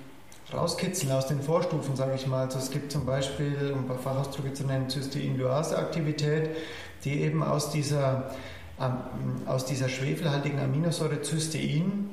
rauskitzeln 0.55 1.13
aus 1.13 1.27
den 1.27 1.41
Vorstufen, 1.41 1.97
sage 1.97 2.15
ich 2.15 2.27
mal. 2.27 2.45
Also 2.45 2.59
es 2.59 2.71
gibt 2.71 2.93
zum 2.93 3.07
Beispiel, 3.07 3.73
um 3.73 3.81
ein 3.81 3.87
paar 3.87 3.99
Fachausdrücke 3.99 4.53
zu 4.53 4.65
nennen, 4.65 4.89
Cystein-Duase-Aktivität, 4.89 6.51
die 7.05 7.23
eben 7.23 7.43
aus 7.43 7.71
dieser, 7.71 8.31
ähm, 8.81 8.97
aus 9.47 9.65
dieser 9.65 9.89
schwefelhaltigen 9.89 10.59
Aminosäure 10.61 11.23
Cystein, 11.23 12.11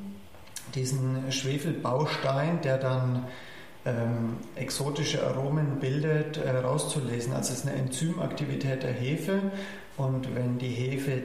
diesen 0.76 1.32
Schwefelbaustein, 1.32 2.62
der 2.62 2.78
dann 2.78 3.26
ähm, 3.86 4.38
exotische 4.56 5.26
Aromen 5.26 5.80
bildet, 5.80 6.38
äh, 6.38 6.50
rauszulesen. 6.50 7.34
Also 7.34 7.54
es 7.54 7.60
ist 7.60 7.68
eine 7.68 7.78
Enzymaktivität 7.78 8.84
der 8.84 8.92
Hefe 8.92 9.42
und 9.98 10.36
wenn 10.36 10.58
die 10.58 10.68
Hefe 10.68 11.24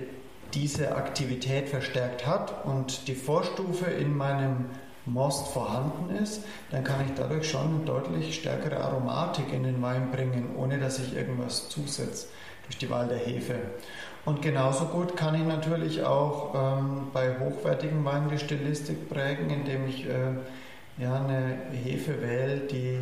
diese 0.55 0.94
Aktivität 0.94 1.68
verstärkt 1.68 2.27
hat 2.27 2.64
und 2.64 3.09
die 3.09 3.14
Vorstufe 3.14 3.87
in 3.87 4.16
meinem 4.16 4.66
Most 5.07 5.49
vorhanden 5.49 6.14
ist, 6.17 6.45
dann 6.71 6.83
kann 6.85 7.05
ich 7.07 7.12
dadurch 7.14 7.51
schon 7.51 7.75
eine 7.75 7.85
deutlich 7.85 8.35
stärkere 8.35 8.79
Aromatik 8.79 9.53
in 9.53 9.64
den 9.64 9.83
Wein 9.83 10.11
bringen, 10.11 10.55
ohne 10.57 10.79
dass 10.79 10.99
ich 10.99 11.14
irgendwas 11.14 11.69
zusetze 11.69 12.29
durch 12.64 12.79
die 12.79 12.88
Wahl 12.88 13.09
der 13.09 13.19
Hefe. 13.19 13.55
Und 14.25 14.40
genauso 14.40 14.87
gut 14.87 15.17
kann 15.17 15.35
ich 15.35 15.45
natürlich 15.45 16.03
auch 16.03 16.55
ähm, 16.55 17.09
bei 17.12 17.38
hochwertigen 17.38 18.05
Weinen 18.05 18.31
die 18.31 18.38
Stilistik 18.38 19.11
prägen, 19.11 19.51
indem 19.51 19.87
ich 19.87 20.07
äh, 20.07 20.33
ja, 20.97 21.17
eine 21.17 21.57
Hefe 21.73 22.23
wähle, 22.23 22.61
die, 22.61 23.01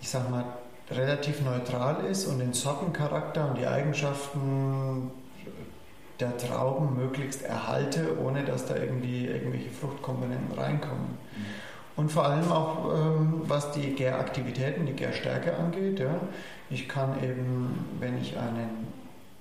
ich 0.00 0.08
sag 0.08 0.30
mal, 0.30 0.44
relativ 0.90 1.40
neutral 1.42 2.04
ist 2.10 2.26
und 2.26 2.38
den 2.40 2.52
Sortencharakter 2.52 3.48
und 3.48 3.58
die 3.58 3.66
Eigenschaften 3.66 5.10
der 6.22 6.36
Trauben 6.38 6.96
möglichst 6.96 7.42
erhalte, 7.42 8.18
ohne 8.22 8.44
dass 8.44 8.66
da 8.66 8.76
irgendwie 8.76 9.26
irgendwelche 9.26 9.70
Fruchtkomponenten 9.70 10.56
reinkommen. 10.56 11.18
Und 11.96 12.10
vor 12.10 12.24
allem 12.24 12.50
auch, 12.50 12.94
ähm, 12.94 13.42
was 13.46 13.72
die 13.72 13.94
Gäraktivitäten, 13.94 14.86
die 14.86 14.94
Gärstärke 14.94 15.56
angeht. 15.56 15.98
Ja. 16.00 16.20
Ich 16.70 16.88
kann 16.88 17.22
eben, 17.22 17.84
wenn 17.98 18.18
ich 18.18 18.38
einen 18.38 18.86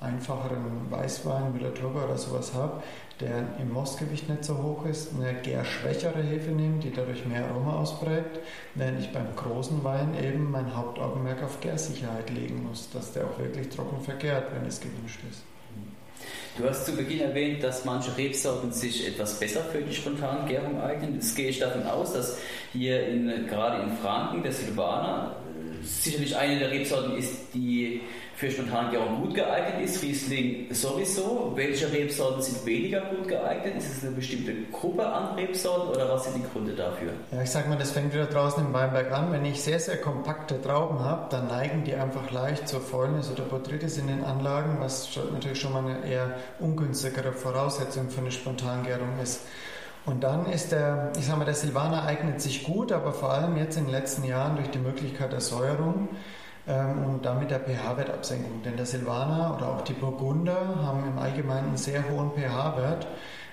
einfacheren 0.02 0.90
Weißwein, 0.90 1.54
Müller-Turgau 1.54 2.06
oder 2.06 2.18
sowas 2.18 2.54
habe, 2.56 2.82
der 3.20 3.46
im 3.60 3.72
Mostgewicht 3.72 4.28
nicht 4.28 4.44
so 4.44 4.58
hoch 4.58 4.86
ist, 4.86 5.12
eine 5.14 5.36
gärschwächere 5.36 6.24
Hefe 6.24 6.50
nehmen, 6.50 6.80
die 6.80 6.92
dadurch 6.92 7.26
mehr 7.26 7.46
Aroma 7.46 7.76
ausprägt, 7.76 8.40
während 8.74 9.00
ich 9.00 9.14
beim 9.14 9.36
großen 9.36 9.84
Wein 9.84 10.16
eben 10.22 10.50
mein 10.50 10.76
Hauptaugenmerk 10.76 11.44
auf 11.44 11.62
Gärsicherheit 11.62 12.32
legen 12.32 12.66
muss, 12.68 12.90
dass 12.90 13.14
der 13.14 13.26
auch 13.26 13.38
wirklich 13.38 13.70
trocken 13.70 14.02
vergärt, 14.02 14.52
wenn 14.54 14.66
es 14.66 14.82
gewünscht 14.82 15.20
ist. 15.30 15.44
Du 16.58 16.68
hast 16.68 16.86
zu 16.86 16.96
Beginn 16.96 17.22
erwähnt, 17.22 17.64
dass 17.64 17.86
manche 17.86 18.16
Rebsorten 18.18 18.74
sich 18.74 19.08
etwas 19.08 19.40
besser 19.40 19.64
für 19.72 19.82
die 19.82 19.94
spontane 19.94 20.48
Gärung 20.50 20.82
eignen. 20.82 21.18
Das 21.18 21.34
gehe 21.34 21.50
ich 21.50 21.60
davon 21.60 21.84
aus, 21.84 22.14
dass 22.14 22.38
hier 22.74 23.08
in, 23.08 23.48
gerade 23.48 23.84
in 23.84 23.96
Franken 23.98 24.44
der 24.44 24.52
Silvaner 24.52 25.38
sicherlich 25.82 26.36
eine 26.36 26.60
der 26.60 26.72
Rebsorten 26.72 27.18
ist, 27.18 27.54
die 27.54 28.02
für 28.42 28.50
Spontangärung 28.50 29.22
gut 29.22 29.36
geeignet 29.36 29.86
ist. 29.86 30.02
Riesling 30.02 30.74
sowieso. 30.74 31.52
Welche 31.54 31.92
Rebsorten 31.92 32.42
sind 32.42 32.66
weniger 32.66 33.02
gut 33.02 33.28
geeignet? 33.28 33.76
Ist 33.78 33.98
es 33.98 34.04
eine 34.04 34.16
bestimmte 34.16 34.52
Gruppe 34.72 35.06
an 35.06 35.36
Rebsorten 35.36 35.90
oder 35.90 36.10
was 36.10 36.24
sind 36.24 36.38
die 36.38 36.52
Gründe 36.52 36.74
dafür? 36.74 37.14
Ja, 37.32 37.44
ich 37.44 37.52
sag 37.52 37.70
mal, 37.70 37.78
das 37.78 37.92
fängt 37.92 38.16
wieder 38.16 38.26
draußen 38.26 38.66
im 38.66 38.74
Weinberg 38.74 39.12
an. 39.12 39.32
Wenn 39.32 39.46
ich 39.46 39.62
sehr, 39.62 39.80
sehr 39.80 39.98
kompakte 39.98 40.60
Trauben 40.60 41.02
habe, 41.02 41.28
dann 41.30 41.50
neigen 41.50 41.84
die 41.84 41.94
einfach 41.94 42.32
leicht 42.32 42.68
zur 42.68 42.82
Fäulnis 42.82 43.30
oder 43.30 43.44
Botrytis 43.44 44.00
in 44.00 44.08
den 44.08 44.24
Anlagen, 44.24 44.78
was 44.80 45.16
natürlich 45.32 45.62
schon 45.62 45.74
mal 45.74 45.86
eine 45.86 46.04
eher 46.10 46.36
ungünstigere 46.60 47.34
Voraussetzung 47.34 48.10
für 48.10 48.22
eine 48.22 48.32
Spontangärung 48.32 49.20
ist. 49.22 49.42
Und 50.08 50.24
dann 50.24 50.48
ist 50.48 50.72
der, 50.72 51.12
ich 51.16 51.28
sag 51.28 51.38
mal, 51.38 51.46
der 51.46 51.54
Silvaner 51.54 52.06
eignet 52.06 52.42
sich 52.42 52.64
gut, 52.64 52.92
aber 52.92 53.14
vor 53.14 53.32
allem 53.34 53.56
jetzt 53.58 53.78
in 53.78 53.84
den 53.84 53.92
letzten 53.92 54.24
Jahren 54.24 54.56
durch 54.56 54.72
die 54.72 54.80
Möglichkeit 54.80 55.32
der 55.32 55.42
Säuerung 55.42 56.10
ähm, 56.68 57.06
und 57.06 57.26
damit 57.26 57.52
der 57.52 57.60
pH-Wertabsenkung. 57.60 58.64
Denn 58.64 58.78
der 58.78 58.86
Silvaner 58.86 59.56
oder 59.58 59.70
auch 59.70 59.82
die 59.82 59.94
Burgunder 59.94 60.76
haben 60.84 61.08
im 61.08 61.18
Allgemeinen 61.18 61.70
einen 61.70 61.78
sehr 61.78 62.04
hohen 62.10 62.32
pH-Wert, 62.32 63.08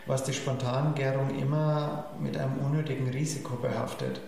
was 0.07 0.25
die 0.25 0.33
Spontangärung 0.33 1.39
immer 1.39 2.07
mit 2.21 2.37
einem 2.37 2.59
unnötigen 2.59 3.09
Risiko 3.09 3.57
behaftet. 3.57 4.21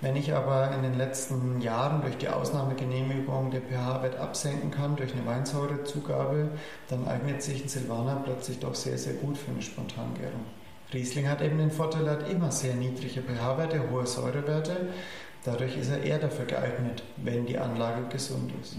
Wenn 0.00 0.14
ich 0.14 0.32
aber 0.32 0.70
in 0.74 0.82
den 0.82 0.96
letzten 0.96 1.60
Jahren 1.60 2.02
durch 2.02 2.16
die 2.18 2.28
Ausnahmegenehmigung 2.28 3.50
den 3.50 3.62
pH-Wert 3.62 4.16
absenken 4.16 4.70
kann, 4.70 4.94
durch 4.94 5.12
eine 5.12 5.26
Weinsäurezugabe, 5.26 6.50
dann 6.88 7.08
eignet 7.08 7.42
sich 7.42 7.64
ein 7.64 7.68
Silvaner 7.68 8.20
plötzlich 8.24 8.60
doch 8.60 8.76
sehr, 8.76 8.96
sehr 8.96 9.14
gut 9.14 9.36
für 9.36 9.50
eine 9.50 9.62
Spontangärung. 9.62 10.44
Riesling 10.94 11.28
hat 11.28 11.42
eben 11.42 11.58
den 11.58 11.72
Vorteil, 11.72 12.06
er 12.06 12.12
hat 12.12 12.30
immer 12.30 12.50
sehr 12.50 12.74
niedrige 12.74 13.22
pH-Werte, 13.22 13.90
hohe 13.90 14.06
Säurewerte. 14.06 14.88
Dadurch 15.44 15.76
ist 15.76 15.90
er 15.90 16.02
eher 16.02 16.18
dafür 16.18 16.44
geeignet, 16.44 17.02
wenn 17.18 17.46
die 17.46 17.58
Anlage 17.58 18.06
gesund 18.08 18.52
ist. 18.62 18.76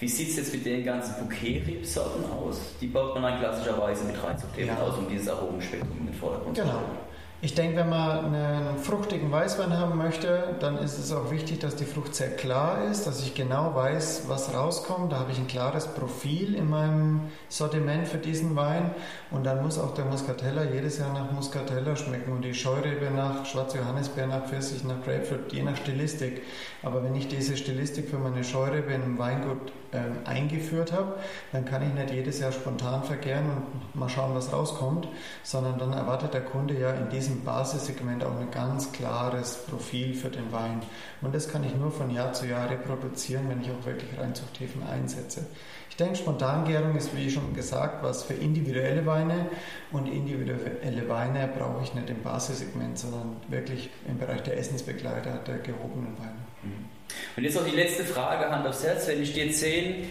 Wie 0.00 0.08
sieht 0.08 0.30
es 0.30 0.36
jetzt 0.36 0.52
mit 0.52 0.66
den 0.66 0.84
ganzen 0.84 1.14
Bouquet-Rebsorten 1.22 2.24
aus? 2.30 2.60
Die 2.80 2.88
baut 2.88 3.14
man 3.14 3.22
dann 3.22 3.40
klassischerweise 3.40 4.04
mit 4.04 4.22
Reinzuchthemen 4.22 4.76
ja. 4.76 4.82
aus, 4.82 4.98
um 4.98 5.08
dieses 5.08 5.28
Aromenspektrum 5.28 5.98
in 5.98 6.06
den 6.06 6.14
Vordergrund 6.14 6.56
genau. 6.56 6.68
zu 6.68 6.74
stellen. 6.76 7.11
Ich 7.44 7.56
denke, 7.56 7.78
wenn 7.78 7.88
man 7.88 8.32
einen 8.32 8.78
fruchtigen 8.78 9.32
Weißwein 9.32 9.76
haben 9.76 9.98
möchte, 9.98 10.54
dann 10.60 10.78
ist 10.78 10.96
es 10.96 11.12
auch 11.12 11.32
wichtig, 11.32 11.58
dass 11.58 11.74
die 11.74 11.84
Frucht 11.84 12.14
sehr 12.14 12.36
klar 12.36 12.84
ist, 12.88 13.04
dass 13.08 13.20
ich 13.20 13.34
genau 13.34 13.74
weiß, 13.74 14.26
was 14.28 14.54
rauskommt. 14.54 15.10
Da 15.10 15.18
habe 15.18 15.32
ich 15.32 15.38
ein 15.38 15.48
klares 15.48 15.88
Profil 15.88 16.54
in 16.54 16.70
meinem 16.70 17.22
Sortiment 17.48 18.06
für 18.06 18.18
diesen 18.18 18.54
Wein. 18.54 18.92
Und 19.32 19.44
dann 19.44 19.60
muss 19.60 19.76
auch 19.76 19.92
der 19.92 20.04
Muscatella 20.04 20.62
jedes 20.72 20.98
Jahr 20.98 21.12
nach 21.12 21.32
Muscatella 21.32 21.96
schmecken 21.96 22.30
und 22.30 22.42
die 22.42 22.54
Scheurebe 22.54 23.10
nach 23.10 23.44
Schwarze 23.44 23.78
Johannisbeer, 23.78 24.28
nach 24.28 24.46
Pfirsich, 24.46 24.84
nach 24.84 25.02
Grapefruit, 25.04 25.52
je 25.52 25.64
nach 25.64 25.76
Stilistik. 25.76 26.42
Aber 26.84 27.02
wenn 27.02 27.16
ich 27.16 27.26
diese 27.26 27.56
Stilistik 27.56 28.08
für 28.08 28.18
meine 28.18 28.44
Scheurebe 28.44 28.92
in 28.92 29.02
einem 29.02 29.18
Weingut 29.18 29.72
ähm, 29.92 30.18
eingeführt 30.24 30.92
habe, 30.92 31.16
dann 31.52 31.64
kann 31.64 31.82
ich 31.82 31.92
nicht 31.92 32.12
jedes 32.12 32.40
Jahr 32.40 32.52
spontan 32.52 33.02
verkehren 33.02 33.46
und 33.46 33.98
mal 33.98 34.08
schauen, 34.08 34.34
was 34.34 34.52
rauskommt, 34.52 35.08
sondern 35.42 35.78
dann 35.78 35.92
erwartet 35.92 36.34
der 36.34 36.42
Kunde 36.42 36.78
ja 36.78 36.92
in 36.92 37.08
diesem 37.10 37.32
diesem 37.32 37.44
Basissegment 37.44 38.24
auch 38.24 38.38
ein 38.38 38.50
ganz 38.50 38.92
klares 38.92 39.64
Profil 39.66 40.14
für 40.14 40.28
den 40.28 40.50
Wein. 40.52 40.82
Und 41.20 41.34
das 41.34 41.48
kann 41.48 41.64
ich 41.64 41.74
nur 41.74 41.90
von 41.90 42.10
Jahr 42.10 42.32
zu 42.32 42.46
Jahr 42.46 42.68
reproduzieren, 42.68 43.48
wenn 43.48 43.60
ich 43.60 43.70
auch 43.70 43.86
wirklich 43.86 44.18
Reinzuchthäfen 44.18 44.82
einsetze. 44.82 45.46
Ich 45.88 45.96
denke, 45.96 46.16
Spontangärung 46.16 46.96
ist, 46.96 47.14
wie 47.14 47.30
schon 47.30 47.54
gesagt, 47.54 48.02
was 48.02 48.22
für 48.22 48.34
individuelle 48.34 49.04
Weine 49.04 49.46
und 49.90 50.06
individuelle 50.06 51.08
Weine 51.08 51.48
brauche 51.48 51.82
ich 51.82 51.94
nicht 51.94 52.08
im 52.08 52.22
Basissegment, 52.22 52.98
sondern 52.98 53.36
wirklich 53.48 53.90
im 54.08 54.18
Bereich 54.18 54.42
der 54.42 54.56
Essensbegleiter, 54.58 55.38
der 55.46 55.58
gehobenen 55.58 56.18
Weine. 56.18 56.40
Mhm. 56.62 57.01
Und 57.36 57.44
jetzt 57.44 57.54
noch 57.56 57.64
die 57.64 57.74
letzte 57.74 58.04
Frage, 58.04 58.50
Hand 58.50 58.66
aufs 58.66 58.84
Herz. 58.84 59.08
Wenn 59.08 59.22
ich 59.22 59.32
dir 59.32 59.50
zehn 59.52 60.08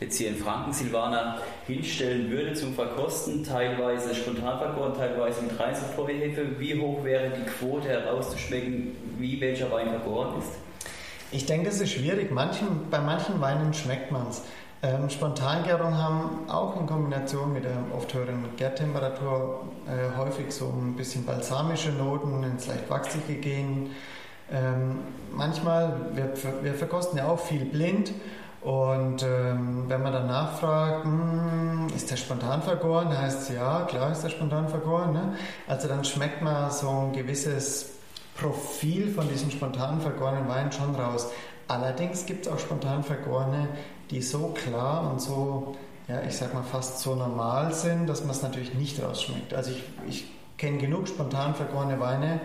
jetzt 0.00 0.16
hier 0.16 0.28
in 0.28 0.36
Franken 0.36 0.72
Silvaner 0.72 1.38
hinstellen 1.66 2.30
würde 2.30 2.54
zum 2.54 2.74
Verkosten, 2.74 3.44
teilweise 3.44 4.14
spontan 4.14 4.58
vergoren, 4.58 4.94
teilweise 4.94 5.42
mit 5.42 5.58
Reinzuchtvorhefe, 5.58 6.58
wie 6.58 6.80
hoch 6.80 7.04
wäre 7.04 7.30
die 7.30 7.42
Quote 7.42 7.88
herauszuschmecken, 7.88 8.96
wie 9.18 9.40
welcher 9.40 9.70
Wein 9.70 9.90
vergoren 9.90 10.38
ist? 10.38 10.52
Ich 11.32 11.46
denke, 11.46 11.68
es 11.68 11.80
ist 11.80 11.92
schwierig. 11.92 12.30
Manchen, 12.30 12.88
bei 12.90 12.98
manchen 12.98 13.40
Weinen 13.40 13.74
schmeckt 13.74 14.10
man 14.10 14.28
es. 14.28 14.42
Ähm, 14.82 15.10
Spontangärung 15.10 15.98
haben 15.98 16.48
auch 16.48 16.80
in 16.80 16.86
Kombination 16.86 17.52
mit 17.52 17.64
der 17.64 17.76
oft 17.94 18.14
höheren 18.14 18.44
Gärtemperatur 18.56 19.68
äh, 19.86 20.16
häufig 20.16 20.50
so 20.50 20.68
ein 20.68 20.96
bisschen 20.96 21.26
balsamische 21.26 21.90
Noten, 21.90 22.42
ins 22.44 22.66
leicht 22.66 22.88
wachsige 22.88 23.34
gehen. 23.34 23.90
Ähm, 24.52 24.98
manchmal, 25.32 25.94
wir, 26.14 26.32
wir 26.62 26.74
verkosten 26.74 27.18
ja 27.18 27.28
auch 27.28 27.40
viel 27.40 27.64
blind 27.64 28.12
und 28.62 29.22
ähm, 29.22 29.84
wenn 29.88 30.02
man 30.02 30.12
dann 30.12 30.26
nachfragt, 30.26 31.04
hm, 31.04 31.86
ist 31.94 32.10
der 32.10 32.16
spontan 32.16 32.62
vergoren, 32.62 33.16
heißt 33.16 33.42
es 33.42 33.54
ja, 33.54 33.84
klar 33.88 34.12
ist 34.12 34.22
der 34.22 34.28
spontan 34.28 34.68
vergoren. 34.68 35.12
Ne? 35.12 35.34
Also 35.66 35.88
dann 35.88 36.04
schmeckt 36.04 36.42
man 36.42 36.70
so 36.70 36.88
ein 36.88 37.12
gewisses 37.12 37.92
Profil 38.36 39.12
von 39.12 39.28
diesem 39.28 39.50
spontan 39.50 40.00
vergorenen 40.00 40.48
Wein 40.48 40.72
schon 40.72 40.94
raus. 40.94 41.28
Allerdings 41.68 42.26
gibt 42.26 42.46
es 42.46 42.52
auch 42.52 42.58
spontan 42.58 43.02
vergorene, 43.02 43.68
die 44.10 44.20
so 44.20 44.48
klar 44.48 45.10
und 45.10 45.22
so, 45.22 45.76
ja, 46.08 46.20
ich 46.28 46.36
sag 46.36 46.52
mal 46.52 46.64
fast 46.64 46.98
so 47.00 47.14
normal 47.14 47.72
sind, 47.72 48.08
dass 48.08 48.22
man 48.22 48.30
es 48.30 48.42
natürlich 48.42 48.74
nicht 48.74 49.02
rausschmeckt. 49.02 49.54
Also 49.54 49.70
ich, 49.70 49.82
ich 50.08 50.30
kenne 50.58 50.78
genug 50.78 51.08
spontan 51.08 51.54
vergorene 51.54 52.00
Weine, 52.00 52.40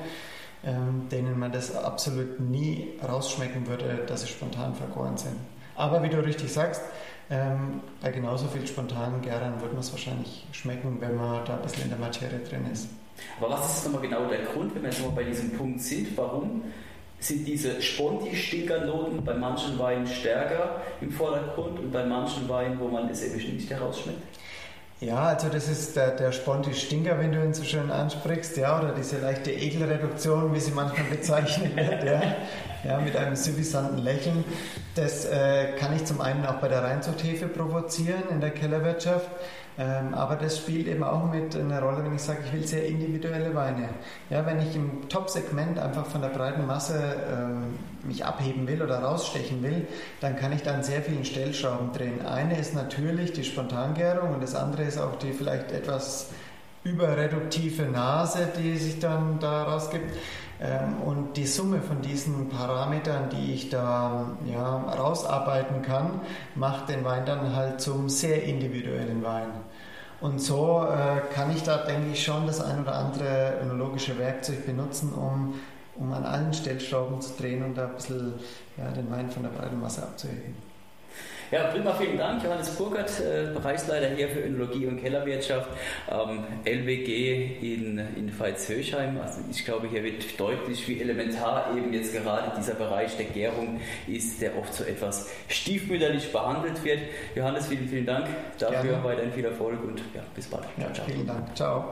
ähm, 0.66 1.08
denen 1.12 1.38
man 1.38 1.52
das 1.52 1.76
absolut 1.76 2.40
nie 2.40 2.94
rausschmecken 3.08 3.68
würde, 3.68 4.04
dass 4.08 4.22
sie 4.22 4.28
spontan 4.28 4.74
vergoren 4.76 5.18
sind. 5.18 5.36
Aber 5.76 6.02
wie 6.04 6.10
du 6.10 6.24
richtig 6.24 6.52
sagst, 6.52 6.82
ähm, 7.30 7.82
bei 8.02 8.12
genauso 8.12 8.48
viel 8.48 8.66
spontanen 8.66 9.22
Gärern 9.22 9.60
wird 9.62 9.74
man 9.74 9.82
es 9.82 9.92
wahrscheinlich 9.92 10.46
schmecken, 10.52 10.98
wenn 11.00 11.16
man 11.16 11.44
da 11.46 11.56
ein 11.56 11.62
bisschen 11.62 11.84
in 11.84 11.90
der 11.90 12.00
Materie 12.00 12.40
drin 12.40 12.66
ist. 12.72 12.88
Aber 13.40 13.52
was 13.52 13.78
ist 13.78 13.86
nochmal 13.86 14.02
genau 14.02 14.26
der 14.28 14.44
Grund, 14.44 14.76
wenn 14.76 14.84
wir 14.84 14.90
jetzt 14.90 15.02
mal 15.02 15.12
bei 15.12 15.24
diesem 15.24 15.52
Punkt 15.52 15.82
sind? 15.82 16.16
Warum 16.18 16.64
sind 17.20 17.48
diese 17.48 17.82
Sponti-Stinkernoten 17.82 19.24
bei 19.24 19.34
manchen 19.34 19.80
Weinen 19.80 20.06
stärker 20.06 20.82
im 21.02 21.12
Vordergrund 21.12 21.80
und 21.80 21.92
bei 21.92 22.06
manchen 22.06 22.48
Weinen, 22.50 22.80
wo 22.80 22.88
man 22.88 23.10
es 23.10 23.24
eben 23.24 23.56
nicht 23.56 23.70
herausschmeckt? 23.70 24.22
Ja, 25.02 25.24
also 25.24 25.50
das 25.50 25.68
ist 25.68 25.98
der, 25.98 26.12
der 26.12 26.32
Sponti-Stinker, 26.32 27.20
wenn 27.20 27.34
du 27.34 27.44
ihn 27.44 27.54
so 27.54 27.64
schön 27.64 27.92
ansprichst, 27.92 28.56
ja, 28.56 28.80
oder 28.80 28.94
diese 28.94 29.18
leichte 29.18 29.52
Ekelreduktion, 29.52 30.54
wie 30.54 30.60
sie 30.62 30.72
manchmal 30.72 31.06
bezeichnet 31.10 31.76
wird, 31.76 32.04
ja, 32.06 32.22
ja, 32.86 33.00
mit 33.02 33.16
einem 33.18 33.36
suffisanten 33.36 33.98
Lächeln. 33.98 34.46
Das 34.96 35.26
äh, 35.26 35.74
kann 35.78 35.94
ich 35.94 36.06
zum 36.06 36.22
einen 36.22 36.46
auch 36.46 36.56
bei 36.56 36.70
der 36.70 36.82
Reinzuchthefe 36.82 37.48
provozieren 37.48 38.24
in 38.32 38.40
der 38.40 38.52
Kellerwirtschaft. 38.52 39.30
Ähm, 39.78 40.14
aber 40.14 40.36
das 40.36 40.58
spielt 40.58 40.88
eben 40.88 41.04
auch 41.04 41.30
mit 41.32 41.56
eine 41.56 41.82
Rolle, 41.82 42.04
wenn 42.04 42.16
ich 42.16 42.22
sage, 42.22 42.40
ich 42.46 42.54
will 42.54 42.66
sehr 42.66 42.86
individuelle 42.86 43.54
Weine. 43.54 43.90
Ja, 44.30 44.46
wenn 44.46 44.60
ich 44.60 44.76
im 44.76 45.10
Top-Segment 45.10 45.80
einfach 45.80 46.06
von 46.06 46.22
der 46.22 46.30
breiten 46.30 46.66
Masse 46.66 46.98
ähm, 47.30 47.78
mich 48.04 48.24
abheben 48.24 48.68
will 48.68 48.82
oder 48.82 49.00
rausstechen 49.00 49.62
will, 49.64 49.86
dann 50.22 50.38
kann 50.38 50.54
ich 50.54 50.64
da 50.64 50.74
an 50.74 50.84
sehr 50.84 51.02
vielen 51.02 51.26
Stellschrauben 51.26 51.92
drehen. 51.92 52.26
Eine 52.26 52.58
ist 52.58 52.74
natürlich 52.74 53.34
die 53.34 53.44
Spontangärung 53.44 54.34
und 54.36 54.44
das 54.44 54.56
andere 54.56 54.84
ist 54.84 54.98
auch 54.98 55.18
die 55.18 55.34
vielleicht 55.34 55.72
etwas 55.72 56.30
überreduktive 56.86 57.84
Nase, 57.84 58.48
die 58.58 58.78
sich 58.78 59.00
dann 59.00 59.40
daraus 59.40 59.90
gibt. 59.90 60.14
Ähm, 60.62 61.02
und 61.06 61.38
die 61.38 61.46
Summe 61.46 61.82
von 61.82 62.02
diesen 62.02 62.50
Parametern, 62.50 63.30
die 63.30 63.54
ich 63.54 63.70
da 63.70 64.38
ja, 64.46 64.78
rausarbeiten 64.78 65.82
kann, 65.82 66.22
macht 66.56 66.90
den 66.90 67.04
Wein 67.04 67.26
dann 67.26 67.56
halt 67.56 67.82
zum 67.82 68.10
sehr 68.10 68.44
individuellen 68.44 69.24
Wein. 69.24 69.50
Und 70.22 70.40
so 70.40 70.88
äh, 70.90 71.34
kann 71.34 71.56
ich 71.56 71.64
da, 71.64 71.78
denke 71.78 72.12
ich, 72.12 72.24
schon 72.24 72.48
das 72.48 72.62
ein 72.62 72.82
oder 72.82 72.96
andere 72.96 73.60
önologische 73.62 74.18
Werkzeug 74.18 74.66
benutzen, 74.66 75.14
um, 75.14 75.56
um 75.96 76.14
an 76.14 76.24
allen 76.24 76.54
Stellschrauben 76.54 77.22
zu 77.22 77.34
drehen 77.38 77.64
und 77.64 77.76
da 77.76 77.88
ein 77.88 77.96
bisschen 77.96 78.34
ja, 78.78 78.90
den 78.92 79.12
Wein 79.12 79.30
von 79.30 79.44
der 79.44 79.50
breiten 79.50 79.80
Masse 79.80 80.04
abzuheben. 80.04 80.56
Ja, 81.52 81.66
prima, 81.66 81.94
vielen 81.94 82.18
Dank. 82.18 82.44
Johannes 82.44 82.70
Burkert, 82.76 83.12
äh, 83.20 83.54
Bereichsleiter 83.54 84.08
hier 84.16 84.30
für 84.30 84.40
Önologie 84.40 84.86
und 84.88 85.02
Kellerwirtschaft, 85.02 85.70
ähm, 86.10 86.44
LWG 86.66 87.58
in, 87.62 88.00
in 88.16 88.40
Veitshöchheim. 88.40 89.20
Also 89.22 89.42
ich 89.50 89.64
glaube, 89.66 89.88
hier 89.88 90.04
wird 90.04 90.40
deutlich, 90.40 90.88
wie 90.88 91.02
elementar 91.02 91.76
eben 91.76 91.94
jetzt 91.94 92.14
gerade 92.14 92.52
dieser 92.58 92.76
Bereich 92.76 93.16
der 93.18 93.26
Gärung 93.28 93.80
ist, 94.08 94.42
der 94.42 94.58
oft 94.58 94.74
so 94.74 94.84
etwas 94.84 95.30
stiefmütterlich 95.48 96.32
behandelt 96.32 96.84
wird. 96.84 97.00
Johannes, 97.36 97.68
vielen, 97.68 97.88
vielen 97.88 98.06
Dank 98.06 98.28
dafür. 98.58 98.82
Gerne. 98.82 99.04
Weiterhin 99.04 99.32
viel 99.32 99.46
Erfolg 99.46 99.84
und 99.84 100.00
ja, 100.14 100.22
bis 100.34 100.48
bald. 100.48 100.66
Ja, 100.78 100.92
ciao. 100.94 101.06
Vielen 101.06 101.28
Dank. 101.28 101.56
Ciao. 101.56 101.84